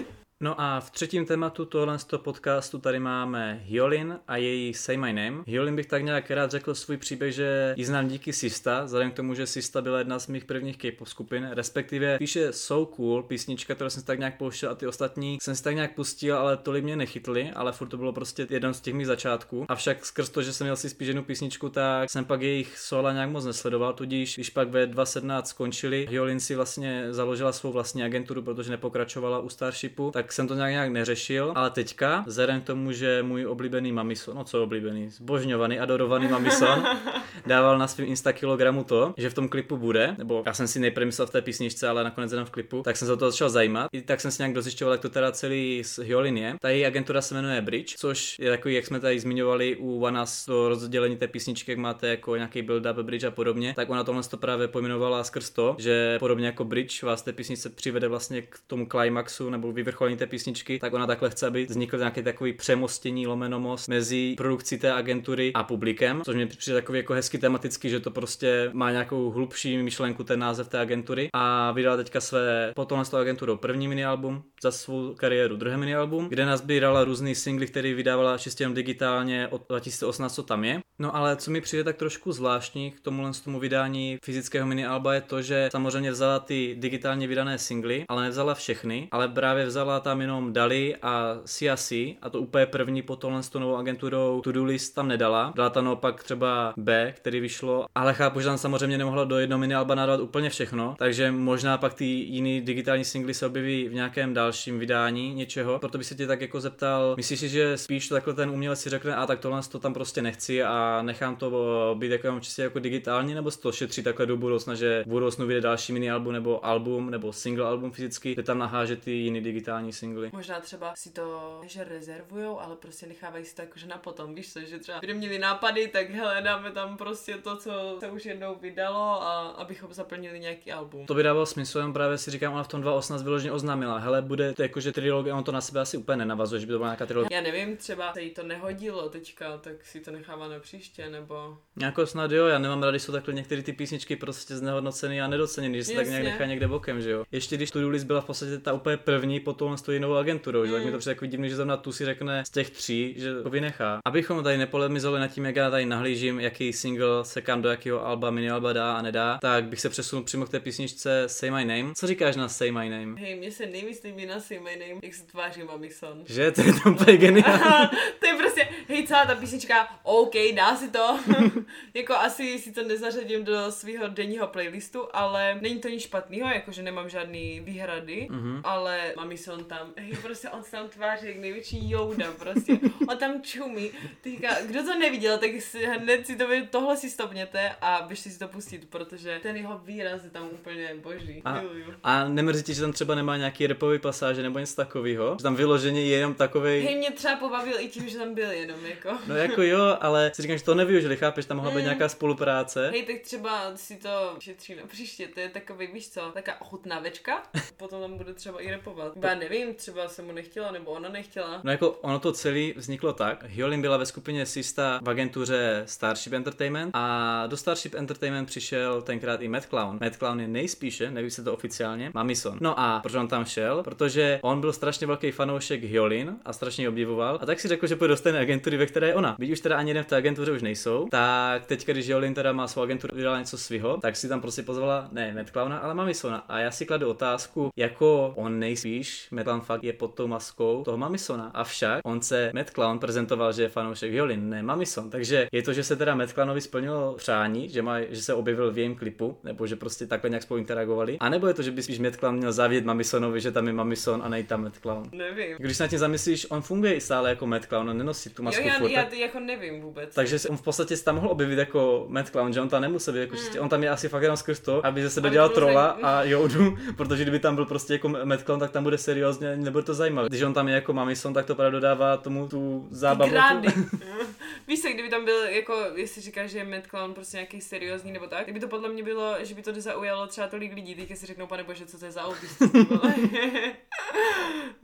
No 0.41 0.61
a 0.61 0.79
v 0.79 0.91
třetím 0.91 1.25
tématu 1.25 1.65
tohle 1.65 1.99
z 1.99 2.03
toho 2.03 2.23
podcastu 2.23 2.79
tady 2.79 2.99
máme 2.99 3.61
Hyolin 3.63 4.19
a 4.27 4.37
její 4.37 4.73
Say 4.73 4.97
My 4.97 5.13
Name. 5.13 5.43
Hyolin 5.47 5.75
bych 5.75 5.85
tak 5.85 6.03
nějak 6.03 6.31
rád 6.31 6.51
řekl 6.51 6.75
svůj 6.75 6.97
příběh, 6.97 7.33
že 7.33 7.73
ji 7.77 7.85
znám 7.85 8.07
díky 8.07 8.33
Sista, 8.33 8.83
vzhledem 8.83 9.11
k 9.11 9.15
tomu, 9.15 9.33
že 9.33 9.47
Sista 9.47 9.81
byla 9.81 9.97
jedna 9.97 10.19
z 10.19 10.27
mých 10.27 10.45
prvních 10.45 10.77
K-pop 10.77 11.07
skupin, 11.07 11.49
respektive 11.51 12.17
píše 12.17 12.53
So 12.53 12.95
Cool, 12.95 13.23
písnička, 13.23 13.75
kterou 13.75 13.89
jsem 13.89 14.01
si 14.01 14.07
tak 14.07 14.19
nějak 14.19 14.37
pouštěl 14.37 14.71
a 14.71 14.75
ty 14.75 14.87
ostatní 14.87 15.37
jsem 15.41 15.55
si 15.55 15.63
tak 15.63 15.75
nějak 15.75 15.95
pustil, 15.95 16.37
ale 16.37 16.57
tolik 16.57 16.83
mě 16.83 16.95
nechytli, 16.95 17.51
ale 17.55 17.71
furt 17.71 17.87
to 17.87 17.97
bylo 17.97 18.13
prostě 18.13 18.47
jeden 18.49 18.73
z 18.73 18.81
těch 18.81 18.93
mých 18.93 19.07
začátků. 19.07 19.65
Avšak 19.69 20.05
skrz 20.05 20.29
to, 20.29 20.41
že 20.41 20.53
jsem 20.53 20.65
měl 20.65 20.75
si 20.75 20.89
spíš 20.89 21.07
jednu 21.07 21.23
písničku, 21.23 21.69
tak 21.69 22.09
jsem 22.09 22.25
pak 22.25 22.41
jejich 22.41 22.77
sola 22.77 23.13
nějak 23.13 23.29
moc 23.29 23.45
nesledoval, 23.45 23.93
tudíž 23.93 24.35
když 24.35 24.49
pak 24.49 24.69
ve 24.69 24.87
2017 24.87 25.49
skončili, 25.49 26.07
Hyolin 26.09 26.39
si 26.39 26.55
vlastně 26.55 27.07
založila 27.09 27.51
svou 27.51 27.71
vlastní 27.71 28.03
agenturu, 28.03 28.41
protože 28.41 28.71
nepokračovala 28.71 29.39
u 29.39 29.49
Starshipu, 29.49 30.11
tak 30.11 30.26
tak 30.27 30.33
jsem 30.33 30.47
to 30.47 30.53
nějak, 30.53 30.71
nějak 30.71 30.89
neřešil, 30.89 31.53
ale 31.55 31.69
teďka, 31.69 32.23
vzhledem 32.27 32.61
k 32.61 32.63
tomu, 32.65 32.91
že 32.91 33.23
můj 33.23 33.45
oblíbený 33.45 33.91
mamison, 33.91 34.35
no 34.35 34.43
co 34.43 34.63
oblíbený, 34.63 35.09
zbožňovaný, 35.09 35.79
adorovaný 35.79 36.27
mamison, 36.27 36.83
dával 37.45 37.77
na 37.77 37.87
svém 37.87 38.07
Insta 38.07 38.33
kilogramu 38.33 38.83
to, 38.83 39.13
že 39.17 39.29
v 39.29 39.33
tom 39.33 39.49
klipu 39.49 39.77
bude, 39.77 40.15
nebo 40.17 40.43
já 40.45 40.53
jsem 40.53 40.67
si 40.67 40.79
nejprve 40.79 41.05
myslel 41.05 41.27
v 41.27 41.31
té 41.31 41.41
písničce, 41.41 41.87
ale 41.87 42.03
nakonec 42.03 42.31
jenom 42.31 42.45
v 42.45 42.49
klipu, 42.49 42.81
tak 42.83 42.97
jsem 42.97 43.05
se 43.05 43.13
o 43.13 43.17
to 43.17 43.31
začal 43.31 43.49
zajímat. 43.49 43.87
I 43.91 44.01
tak 44.01 44.21
jsem 44.21 44.31
si 44.31 44.41
nějak 44.41 44.55
dozjišťoval, 44.55 44.93
jak 44.93 45.01
to 45.01 45.09
teda 45.09 45.31
celý 45.31 45.83
s 45.83 46.03
Hyolin 46.03 46.37
je. 46.37 46.55
Ta 46.61 46.69
její 46.69 46.85
agentura 46.85 47.21
se 47.21 47.35
jmenuje 47.35 47.61
Bridge, 47.61 47.95
což 47.97 48.39
je 48.39 48.49
takový, 48.49 48.75
jak 48.75 48.85
jsme 48.85 48.99
tady 48.99 49.19
zmiňovali 49.19 49.75
u 49.75 50.07
Us, 50.23 50.45
to 50.45 50.69
rozdělení 50.69 51.17
té 51.17 51.27
písničky, 51.27 51.71
jak 51.71 51.79
máte 51.79 52.07
jako 52.07 52.35
nějaký 52.35 52.63
build-up 52.63 53.03
Bridge 53.03 53.23
a 53.23 53.31
podobně, 53.31 53.73
tak 53.75 53.89
ona 53.89 54.03
tohle 54.03 54.23
to 54.23 54.37
právě 54.37 54.67
pojmenovala 54.67 55.23
skrz 55.23 55.49
to, 55.49 55.75
že 55.79 56.17
podobně 56.19 56.45
jako 56.45 56.63
Bridge 56.63 57.03
vás 57.03 57.21
té 57.21 57.33
písničce 57.33 57.69
přivede 57.69 58.07
vlastně 58.07 58.41
k 58.41 58.59
tomu 58.67 58.85
climaxu 58.85 59.49
nebo 59.49 59.71
vyvrcholení 59.71 60.16
té 60.17 60.27
písničky, 60.27 60.79
tak 60.79 60.93
ona 60.93 61.07
takhle 61.07 61.29
chce, 61.29 61.47
aby 61.47 61.65
vznikl 61.65 61.97
nějaký 61.97 62.23
takový 62.23 62.53
přemostění 62.53 63.27
lomenomos 63.27 63.87
mezi 63.87 64.33
produkcí 64.37 64.77
té 64.77 64.93
agentury 64.93 65.51
a 65.53 65.63
publikem, 65.63 66.21
což 66.25 66.35
mi 66.35 66.45
přijde 66.45 66.77
takový 66.77 66.99
jako 66.99 67.13
hezky 67.13 67.37
tematicky, 67.37 67.89
že 67.89 67.99
to 67.99 68.11
prostě 68.11 68.69
má 68.73 68.91
nějakou 68.91 69.31
hlubší 69.31 69.77
myšlenku 69.77 70.23
ten 70.23 70.39
název 70.39 70.67
té 70.67 70.79
agentury 70.79 71.29
a 71.33 71.71
vydala 71.71 71.97
teďka 71.97 72.21
své 72.21 72.71
potom 72.75 73.05
s 73.05 73.09
tou 73.09 73.17
agenturou 73.17 73.57
první 73.57 73.87
mini 73.87 74.05
album 74.05 74.43
za 74.63 74.71
svou 74.71 75.13
kariéru 75.15 75.55
druhé 75.55 75.77
mini 75.77 75.95
album, 75.95 76.27
kde 76.29 76.45
nazbírala 76.45 77.03
různý 77.03 77.35
singly, 77.35 77.67
který 77.67 77.93
vydávala 77.93 78.37
čistě 78.37 78.63
jen 78.63 78.73
digitálně 78.73 79.47
od 79.47 79.67
2018, 79.69 80.35
co 80.35 80.43
tam 80.43 80.63
je. 80.63 80.79
No 80.99 81.15
ale 81.15 81.35
co 81.35 81.51
mi 81.51 81.61
přijde 81.61 81.83
tak 81.83 81.97
trošku 81.97 82.31
zvláštní 82.31 82.91
k 82.91 82.99
tomuhle 82.99 83.33
z 83.33 83.41
tomu 83.41 83.59
vydání 83.59 84.17
fyzického 84.23 84.67
mini 84.67 84.85
alba 84.85 85.13
je 85.13 85.21
to, 85.21 85.41
že 85.41 85.69
samozřejmě 85.71 86.11
vzala 86.11 86.39
ty 86.39 86.75
digitálně 86.79 87.27
vydané 87.27 87.57
singly, 87.57 88.05
ale 88.07 88.23
nevzala 88.23 88.55
všechny, 88.55 89.07
ale 89.11 89.27
právě 89.27 89.65
vzala 89.65 89.99
tam 90.07 90.21
jenom 90.21 90.53
Dali 90.53 90.95
a 91.01 91.37
CSC 91.43 91.91
a 92.21 92.29
to 92.31 92.39
úplně 92.39 92.65
první 92.65 93.01
po 93.01 93.15
tohle 93.15 93.43
s 93.43 93.53
novou 93.53 93.75
agenturou 93.75 94.41
To 94.41 94.51
Do 94.51 94.63
List 94.63 94.95
tam 94.95 95.07
nedala. 95.07 95.53
Dala 95.55 95.69
tam 95.69 95.85
naopak 95.85 96.23
třeba 96.23 96.73
B, 96.77 97.13
který 97.17 97.39
vyšlo, 97.39 97.85
ale 97.95 98.13
chápu, 98.13 98.39
že 98.39 98.45
tam 98.45 98.57
samozřejmě 98.57 98.97
nemohla 98.97 99.23
do 99.23 99.39
jednoho 99.39 99.59
mini 99.59 99.75
alba 99.75 99.95
nadat 99.95 100.19
úplně 100.19 100.49
všechno, 100.49 100.95
takže 100.99 101.31
možná 101.31 101.77
pak 101.77 101.93
ty 101.93 102.05
jiný 102.05 102.61
digitální 102.61 103.05
singly 103.05 103.33
se 103.33 103.45
objeví 103.45 103.89
v 103.89 103.93
nějakém 103.93 104.33
dalším 104.33 104.79
vydání 104.79 105.33
něčeho. 105.33 105.79
Proto 105.79 105.97
by 105.97 106.03
se 106.03 106.15
tě 106.15 106.27
tak 106.27 106.41
jako 106.41 106.61
zeptal, 106.61 107.13
myslíš 107.17 107.39
si, 107.39 107.49
že 107.49 107.77
spíš 107.77 108.07
takhle 108.07 108.33
ten 108.33 108.49
umělec 108.49 108.79
si 108.79 108.89
řekne, 108.89 109.15
a 109.15 109.25
tak 109.25 109.39
tohle 109.39 109.61
to 109.71 109.79
tam 109.79 109.93
prostě 109.93 110.21
nechci 110.21 110.63
a 110.63 111.01
nechám 111.01 111.35
to 111.35 111.95
být 111.99 112.11
jako 112.11 112.39
čistě 112.39 112.61
jako 112.61 112.79
digitální, 112.79 113.33
nebo 113.33 113.51
to 113.51 113.71
šetří 113.71 114.03
takhle 114.03 114.25
do 114.25 114.37
budoucna, 114.37 114.75
že 114.75 115.03
v 115.05 115.09
budoucnu 115.09 115.45
vyjde 115.45 115.61
další 115.61 115.93
mini 115.93 116.11
album 116.11 116.33
nebo 116.33 116.65
album 116.65 117.09
nebo 117.09 117.33
single 117.33 117.65
album 117.65 117.91
fyzicky, 117.91 118.33
kde 118.33 118.43
tam 118.43 118.57
naháže 118.57 118.95
ty 118.95 119.11
jiný 119.11 119.41
digitální 119.41 119.93
singly. 119.97 120.29
Možná 120.33 120.59
třeba 120.59 120.93
si 120.95 121.11
to, 121.11 121.59
že 121.65 121.83
rezervujou, 121.83 122.59
ale 122.59 122.75
prostě 122.75 123.07
nechávají 123.07 123.45
si 123.45 123.55
to 123.55 123.61
jakože 123.61 123.87
na 123.87 123.97
potom, 123.97 124.35
víš 124.35 124.53
co, 124.53 124.59
že 124.59 124.79
třeba 124.79 124.99
kdyby 124.99 125.13
měli 125.13 125.39
nápady, 125.39 125.87
tak 125.87 126.09
hele, 126.09 126.41
dáme 126.41 126.71
tam 126.71 126.97
prostě 126.97 127.37
to, 127.37 127.57
co 127.57 127.97
se 127.99 128.11
už 128.11 128.25
jednou 128.25 128.55
vydalo 128.55 129.23
a 129.23 129.47
abychom 129.47 129.93
zaplnili 129.93 130.39
nějaký 130.39 130.71
album. 130.71 131.05
To 131.05 131.13
by 131.13 131.23
dávalo 131.23 131.45
smysl, 131.45 131.79
jen 131.79 131.93
právě 131.93 132.17
si 132.17 132.31
říkám, 132.31 132.53
ona 132.53 132.63
v 132.63 132.67
tom 132.67 132.81
2018 132.81 133.23
vyloženě 133.23 133.51
oznámila, 133.51 133.97
hele, 133.97 134.21
bude 134.21 134.53
to 134.53 134.61
jakože 134.61 134.91
trilogie, 134.91 135.33
on 135.33 135.43
to 135.43 135.51
na 135.51 135.61
sebe 135.61 135.79
asi 135.79 135.97
úplně 135.97 136.17
nenavazuje, 136.17 136.61
že 136.61 136.67
by 136.67 136.73
to 136.73 136.77
byla 136.77 136.89
nějaká 136.89 137.05
trilogie. 137.05 137.37
Já 137.37 137.41
nevím, 137.41 137.77
třeba 137.77 138.13
se 138.13 138.21
jí 138.21 138.29
to 138.29 138.43
nehodilo 138.43 139.09
teďka, 139.09 139.57
tak 139.57 139.85
si 139.85 139.99
to 139.99 140.11
nechává 140.11 140.47
na 140.47 140.59
příště, 140.59 141.09
nebo... 141.09 141.57
Jako 141.81 142.05
snad 142.05 142.31
jo, 142.31 142.45
já 142.45 142.59
nemám 142.59 142.83
rád, 142.83 142.95
jsou 142.95 143.11
takhle 143.11 143.33
některé 143.33 143.63
ty 143.63 143.73
písničky 143.73 144.15
prostě 144.15 144.55
znehodnocený 144.55 145.21
a 145.21 145.27
nedoceněný, 145.27 145.77
že 145.77 145.83
se 145.83 145.93
tak 145.93 146.07
nějak 146.07 146.23
nechá 146.23 146.45
někde 146.45 146.67
bokem, 146.67 147.01
že 147.01 147.11
jo. 147.11 147.23
Ještě 147.31 147.55
když 147.55 147.71
tu 147.71 147.89
List 147.89 148.03
byla 148.03 148.21
v 148.21 148.25
podstatě 148.25 148.57
ta 148.57 148.73
úplně 148.73 148.97
první, 148.97 149.39
potom 149.39 149.77
stojí 149.87 149.99
novou 149.99 150.15
agenturou, 150.15 150.61
mm. 150.61 150.67
že 150.67 150.73
tak 150.73 150.85
mi 150.85 150.91
to 150.91 150.97
přijde 150.97 151.11
jako 151.11 151.25
divný, 151.25 151.49
že 151.49 151.55
zrovna 151.55 151.77
tu 151.77 151.91
si 151.91 152.05
řekne 152.05 152.45
z 152.45 152.49
těch 152.49 152.69
tří, 152.69 153.15
že 153.17 153.41
to 153.43 153.49
vynechá. 153.49 153.99
Abychom 154.05 154.43
tady 154.43 154.57
nepolemizovali 154.57 155.21
nad 155.21 155.27
tím, 155.27 155.45
jak 155.45 155.55
já 155.55 155.69
tady 155.69 155.85
nahlížím, 155.85 156.39
jaký 156.39 156.73
single 156.73 157.25
se 157.25 157.41
kam 157.41 157.61
do 157.61 157.69
jakého 157.69 158.05
alba, 158.05 158.31
mini 158.31 158.49
alba 158.49 158.73
dá 158.73 158.93
a 158.93 159.01
nedá, 159.01 159.37
tak 159.41 159.65
bych 159.65 159.81
se 159.81 159.89
přesunul 159.89 160.25
přímo 160.25 160.45
k 160.45 160.49
té 160.49 160.59
písničce 160.59 161.23
Say 161.27 161.51
My 161.51 161.65
Name. 161.65 161.93
Co 161.95 162.07
říkáš 162.07 162.35
na 162.35 162.49
Say 162.49 162.71
My 162.71 162.89
Name? 162.89 163.21
Hej, 163.21 163.35
mně 163.35 163.51
se 163.51 163.65
nejvíc 163.65 164.03
líbí 164.03 164.25
na 164.25 164.39
Say 164.39 164.59
My 164.59 164.75
Name, 164.75 164.99
jak 165.03 165.13
se 165.13 165.23
tváří 165.23 165.63
Mamison. 165.63 166.23
Že 166.25 166.51
to 166.51 166.61
je 166.61 166.73
tam 166.73 166.93
úplně 166.93 167.17
geniální. 167.17 167.89
to 168.19 168.27
je 168.27 168.33
prostě, 168.37 168.67
hej, 168.87 169.07
celá 169.07 169.25
ta 169.25 169.35
písnička, 169.35 169.87
OK, 170.03 170.33
dá 170.55 170.75
si 170.75 170.89
to. 170.89 171.19
jako 171.93 172.13
asi 172.13 172.59
si 172.59 172.71
to 172.71 172.83
nezařadím 172.83 173.43
do 173.43 173.71
svého 173.71 174.07
denního 174.07 174.47
playlistu, 174.47 175.07
ale 175.13 175.57
není 175.61 175.79
to 175.79 175.89
nic 175.89 176.03
špatného, 176.03 176.49
jakože 176.49 176.83
nemám 176.83 177.09
žádný 177.09 177.59
výhrady, 177.59 178.27
mm-hmm. 178.31 178.61
ale 178.63 179.13
Mamison 179.17 179.63
tam, 179.63 179.76
hej, 179.95 180.13
prostě 180.21 180.49
on 180.49 180.63
se 180.63 180.71
tam 180.71 180.89
tváří 180.89 181.27
jak 181.27 181.37
největší 181.37 181.89
Yoda, 181.89 182.31
prostě. 182.31 182.79
On 183.07 183.17
tam 183.17 183.41
čumí. 183.41 183.91
Teďka, 184.21 184.61
kdo 184.61 184.83
to 184.83 184.99
neviděl, 184.99 185.37
tak 185.37 185.49
si 185.59 185.85
hned 185.85 186.27
si 186.27 186.35
to, 186.35 186.45
tohle 186.69 186.97
si 186.97 187.09
stopněte 187.09 187.71
a 187.81 188.01
běžte 188.07 188.29
si 188.29 188.39
to 188.39 188.47
pustit, 188.47 188.89
protože 188.89 189.39
ten 189.43 189.55
jeho 189.55 189.77
výraz 189.77 190.23
je 190.23 190.29
tam 190.29 190.49
úplně 190.51 190.95
boží. 191.03 191.41
A, 191.45 191.61
a 192.03 192.27
nemrzí 192.27 192.63
ti, 192.63 192.73
že 192.73 192.81
tam 192.81 192.93
třeba 192.93 193.15
nemá 193.15 193.37
nějaký 193.37 193.67
repový 193.67 193.99
pasáže 193.99 194.43
nebo 194.43 194.59
něco 194.59 194.75
takového? 194.75 195.35
Že 195.39 195.43
tam 195.43 195.55
vyloženě 195.55 196.01
je 196.01 196.17
jenom 196.17 196.33
takový. 196.33 196.81
Hej, 196.81 196.95
mě 196.95 197.11
třeba 197.11 197.35
pobavil 197.35 197.79
i 197.79 197.87
tím, 197.87 198.09
že 198.09 198.17
tam 198.17 198.33
byl 198.33 198.51
jenom 198.51 198.85
jako. 198.85 199.17
No 199.27 199.35
jako 199.35 199.61
jo, 199.61 199.97
ale 200.01 200.31
si 200.33 200.41
říkám, 200.41 200.57
že 200.57 200.63
to 200.63 200.75
nevyužili, 200.75 201.17
chápeš, 201.17 201.45
tam 201.45 201.57
mohla 201.57 201.71
být 201.71 201.77
mm. 201.77 201.83
nějaká 201.83 202.09
spolupráce. 202.09 202.89
Hej, 202.89 203.03
tak 203.03 203.19
třeba 203.21 203.77
si 203.77 203.95
to 203.95 204.35
šetří 204.39 204.75
na 204.75 204.87
příště, 204.87 205.27
to 205.27 205.39
je 205.39 205.49
takový, 205.49 205.87
víš 205.87 206.09
co, 206.09 206.31
taká 206.33 206.61
ochutnávečka, 206.61 207.43
potom 207.77 208.01
tam 208.01 208.17
bude 208.17 208.33
třeba 208.33 208.61
i 208.61 208.71
repovat. 208.71 209.13
Já 209.23 209.35
nevím, 209.35 209.66
třeba 209.73 210.07
se 210.07 210.21
mu 210.21 210.31
nechtěla, 210.31 210.71
nebo 210.71 210.91
ona 210.91 211.09
nechtěla. 211.09 211.61
No 211.63 211.71
jako 211.71 211.89
ono 211.89 212.19
to 212.19 212.31
celé 212.31 212.73
vzniklo 212.75 213.13
tak, 213.13 213.45
Hyolin 213.47 213.81
byla 213.81 213.97
ve 213.97 214.05
skupině 214.05 214.45
Sista 214.45 214.99
v 215.03 215.09
agentuře 215.09 215.83
Starship 215.85 216.33
Entertainment 216.33 216.91
a 216.93 217.43
do 217.47 217.57
Starship 217.57 217.95
Entertainment 217.95 218.47
přišel 218.47 219.01
tenkrát 219.01 219.41
i 219.41 219.47
Matt 219.47 219.65
Clown. 219.65 219.97
Matt 220.01 220.15
Clown 220.15 220.39
je 220.39 220.47
nejspíše, 220.47 221.11
neví 221.11 221.31
se 221.31 221.43
to 221.43 221.53
oficiálně, 221.53 222.11
Mamison. 222.13 222.57
No 222.61 222.79
a 222.79 222.99
proč 222.99 223.15
on 223.15 223.27
tam 223.27 223.45
šel? 223.45 223.83
Protože 223.83 224.39
on 224.41 224.61
byl 224.61 224.73
strašně 224.73 225.07
velký 225.07 225.31
fanoušek 225.31 225.83
Hyolin 225.83 226.35
a 226.45 226.53
strašně 226.53 226.89
obdivoval 226.89 227.39
a 227.41 227.45
tak 227.45 227.59
si 227.59 227.67
řekl, 227.67 227.87
že 227.87 227.95
půjde 227.95 228.07
do 228.07 228.17
stejné 228.17 228.39
agentury, 228.39 228.77
ve 228.77 228.85
které 228.85 229.07
je 229.07 229.15
ona. 229.15 229.35
Vidíš 229.39 229.53
už 229.53 229.61
teda 229.61 229.77
ani 229.77 229.89
jeden 229.89 230.03
v 230.03 230.07
té 230.07 230.15
agentuře 230.15 230.51
už 230.51 230.61
nejsou, 230.61 231.07
tak 231.11 231.65
teď, 231.65 231.85
když 231.85 232.07
Hyolin 232.07 232.33
teda 232.33 232.53
má 232.53 232.67
svou 232.67 232.81
agenturu, 232.81 233.15
vydala 233.15 233.39
něco 233.39 233.57
svého, 233.57 233.97
tak 233.97 234.15
si 234.15 234.29
tam 234.29 234.41
prostě 234.41 234.63
pozvala 234.63 235.07
ne 235.11 235.33
Matt 235.33 235.51
Clowna, 235.51 235.77
ale 235.77 235.93
Mamisona. 235.93 236.37
A 236.37 236.59
já 236.59 236.71
si 236.71 236.85
kladu 236.85 237.09
otázku, 237.09 237.69
jako 237.75 238.33
on 238.35 238.59
nejspíš, 238.59 239.27
Matt 239.31 239.46
Clown 239.47 239.61
fakt 239.61 239.83
je 239.83 239.93
pod 239.93 240.13
tou 240.13 240.27
maskou 240.27 240.83
toho 240.83 240.97
Mamisona. 240.97 241.51
Avšak 241.53 242.01
on 242.03 242.21
se 242.21 242.51
Matt 242.53 242.69
Clown 242.69 242.99
prezentoval, 242.99 243.53
že 243.53 243.61
je 243.61 243.69
fanoušek 243.69 244.11
Hyolin, 244.11 244.49
ne 244.49 244.63
Mamison. 244.63 245.09
Takže 245.09 245.47
je 245.51 245.63
to, 245.63 245.73
že 245.73 245.83
se 245.83 245.95
teda 245.95 246.15
Matt 246.15 246.33
Clownovi 246.33 246.61
splnilo 246.61 247.13
přání, 247.17 247.69
že, 247.69 247.81
má, 247.81 248.01
že 248.09 248.21
se 248.21 248.33
objevil 248.33 248.71
v 248.71 248.77
jejím 248.77 248.95
klipu, 248.95 249.37
nebo 249.43 249.67
že 249.67 249.75
prostě 249.75 250.07
takhle 250.07 250.29
nějak 250.29 250.43
spolu 250.43 250.57
interagovali. 250.57 251.17
A 251.19 251.29
nebo 251.29 251.47
je 251.47 251.53
to, 251.53 251.61
že 251.61 251.71
by 251.71 251.83
spíš 251.83 251.99
Matt 251.99 252.15
Clown 252.15 252.35
měl 252.35 252.51
zavět 252.51 252.85
Mamisonovi, 252.85 253.41
že 253.41 253.51
tam 253.51 253.67
je 253.67 253.73
Mamison 253.73 254.21
a 254.23 254.29
nej 254.29 254.43
tam 254.43 254.63
Matt 254.63 254.77
Clown. 254.77 255.03
Nevím. 255.11 255.55
Když 255.59 255.79
na 255.79 255.87
tím 255.87 255.99
zamyslíš, 255.99 256.47
on 256.49 256.61
funguje 256.61 256.93
i 256.93 257.01
stále 257.01 257.29
jako 257.29 257.47
Matt 257.47 257.65
Clown, 257.65 257.89
on 257.89 257.97
nenosí 257.97 258.29
tu 258.29 258.43
masku 258.43 258.61
jo, 258.61 258.67
já, 258.67 258.79
furt, 258.79 258.89
já, 258.89 259.01
já, 259.01 259.15
jako 259.15 259.39
nevím 259.39 259.81
vůbec. 259.81 260.15
Takže 260.15 260.37
on 260.49 260.57
v 260.57 260.61
podstatě 260.61 260.97
tam 260.97 261.15
mohl 261.15 261.29
objevit 261.29 261.59
jako 261.59 262.05
Matt 262.09 262.29
Clown, 262.29 262.53
že 262.53 262.61
on 262.61 262.69
tam 262.69 262.81
nemusel 262.81 263.13
být 263.13 263.19
jako 263.19 263.35
mm. 263.35 263.41
čistě, 263.41 263.59
on 263.59 263.69
tam 263.69 263.83
je 263.83 263.89
asi 263.89 264.09
fakt 264.09 264.21
jenom 264.21 264.37
skrz 264.37 264.59
to, 264.59 264.85
aby 264.85 265.03
ze 265.03 265.09
sebe 265.09 265.29
dělal 265.29 265.49
trola 265.49 265.85
a 266.03 266.23
Joudu, 266.23 266.77
protože 266.97 267.23
kdyby 267.23 267.39
tam 267.39 267.55
byl 267.55 267.65
prostě 267.65 267.93
jako 267.93 268.09
Matt 268.09 268.43
Clown, 268.43 268.59
tak 268.59 268.71
tam 268.71 268.83
bude 268.83 268.97
seriózně, 269.37 269.65
nebude 269.65 269.83
to 269.83 269.93
zajímavé. 269.93 270.29
Když 270.29 270.41
on 270.41 270.53
tam 270.53 270.67
je 270.67 270.75
jako 270.75 270.93
Mamison, 270.93 271.33
tak 271.33 271.45
to 271.45 271.55
právě 271.55 271.71
dodává 271.71 272.17
tomu 272.17 272.47
tu 272.47 272.87
zábavu. 272.91 273.31
Tu... 273.61 273.71
Víš 274.67 274.79
se, 274.79 274.93
kdyby 274.93 275.09
tam 275.09 275.25
byl 275.25 275.43
jako, 275.43 275.85
jestli 275.95 276.21
říkáš, 276.21 276.51
že 276.51 276.57
je 276.57 276.63
Matt 276.63 276.87
Clown 276.87 277.13
prostě 277.13 277.37
nějaký 277.37 277.61
seriózní 277.61 278.11
nebo 278.11 278.27
tak, 278.27 278.43
kdyby 278.43 278.59
to 278.59 278.67
podle 278.67 278.89
mě 278.89 279.03
bylo, 279.03 279.35
že 279.41 279.55
by 279.55 279.61
to 279.61 279.71
nezaujalo 279.71 280.27
třeba 280.27 280.47
tolik 280.47 280.73
lidí, 280.73 280.95
teďka 280.95 281.15
si 281.15 281.25
řeknou, 281.25 281.47
pane 281.47 281.63
bože, 281.63 281.85
co 281.85 281.99
to 281.99 282.05
je 282.05 282.11
za 282.11 282.23
autist, 282.23 282.61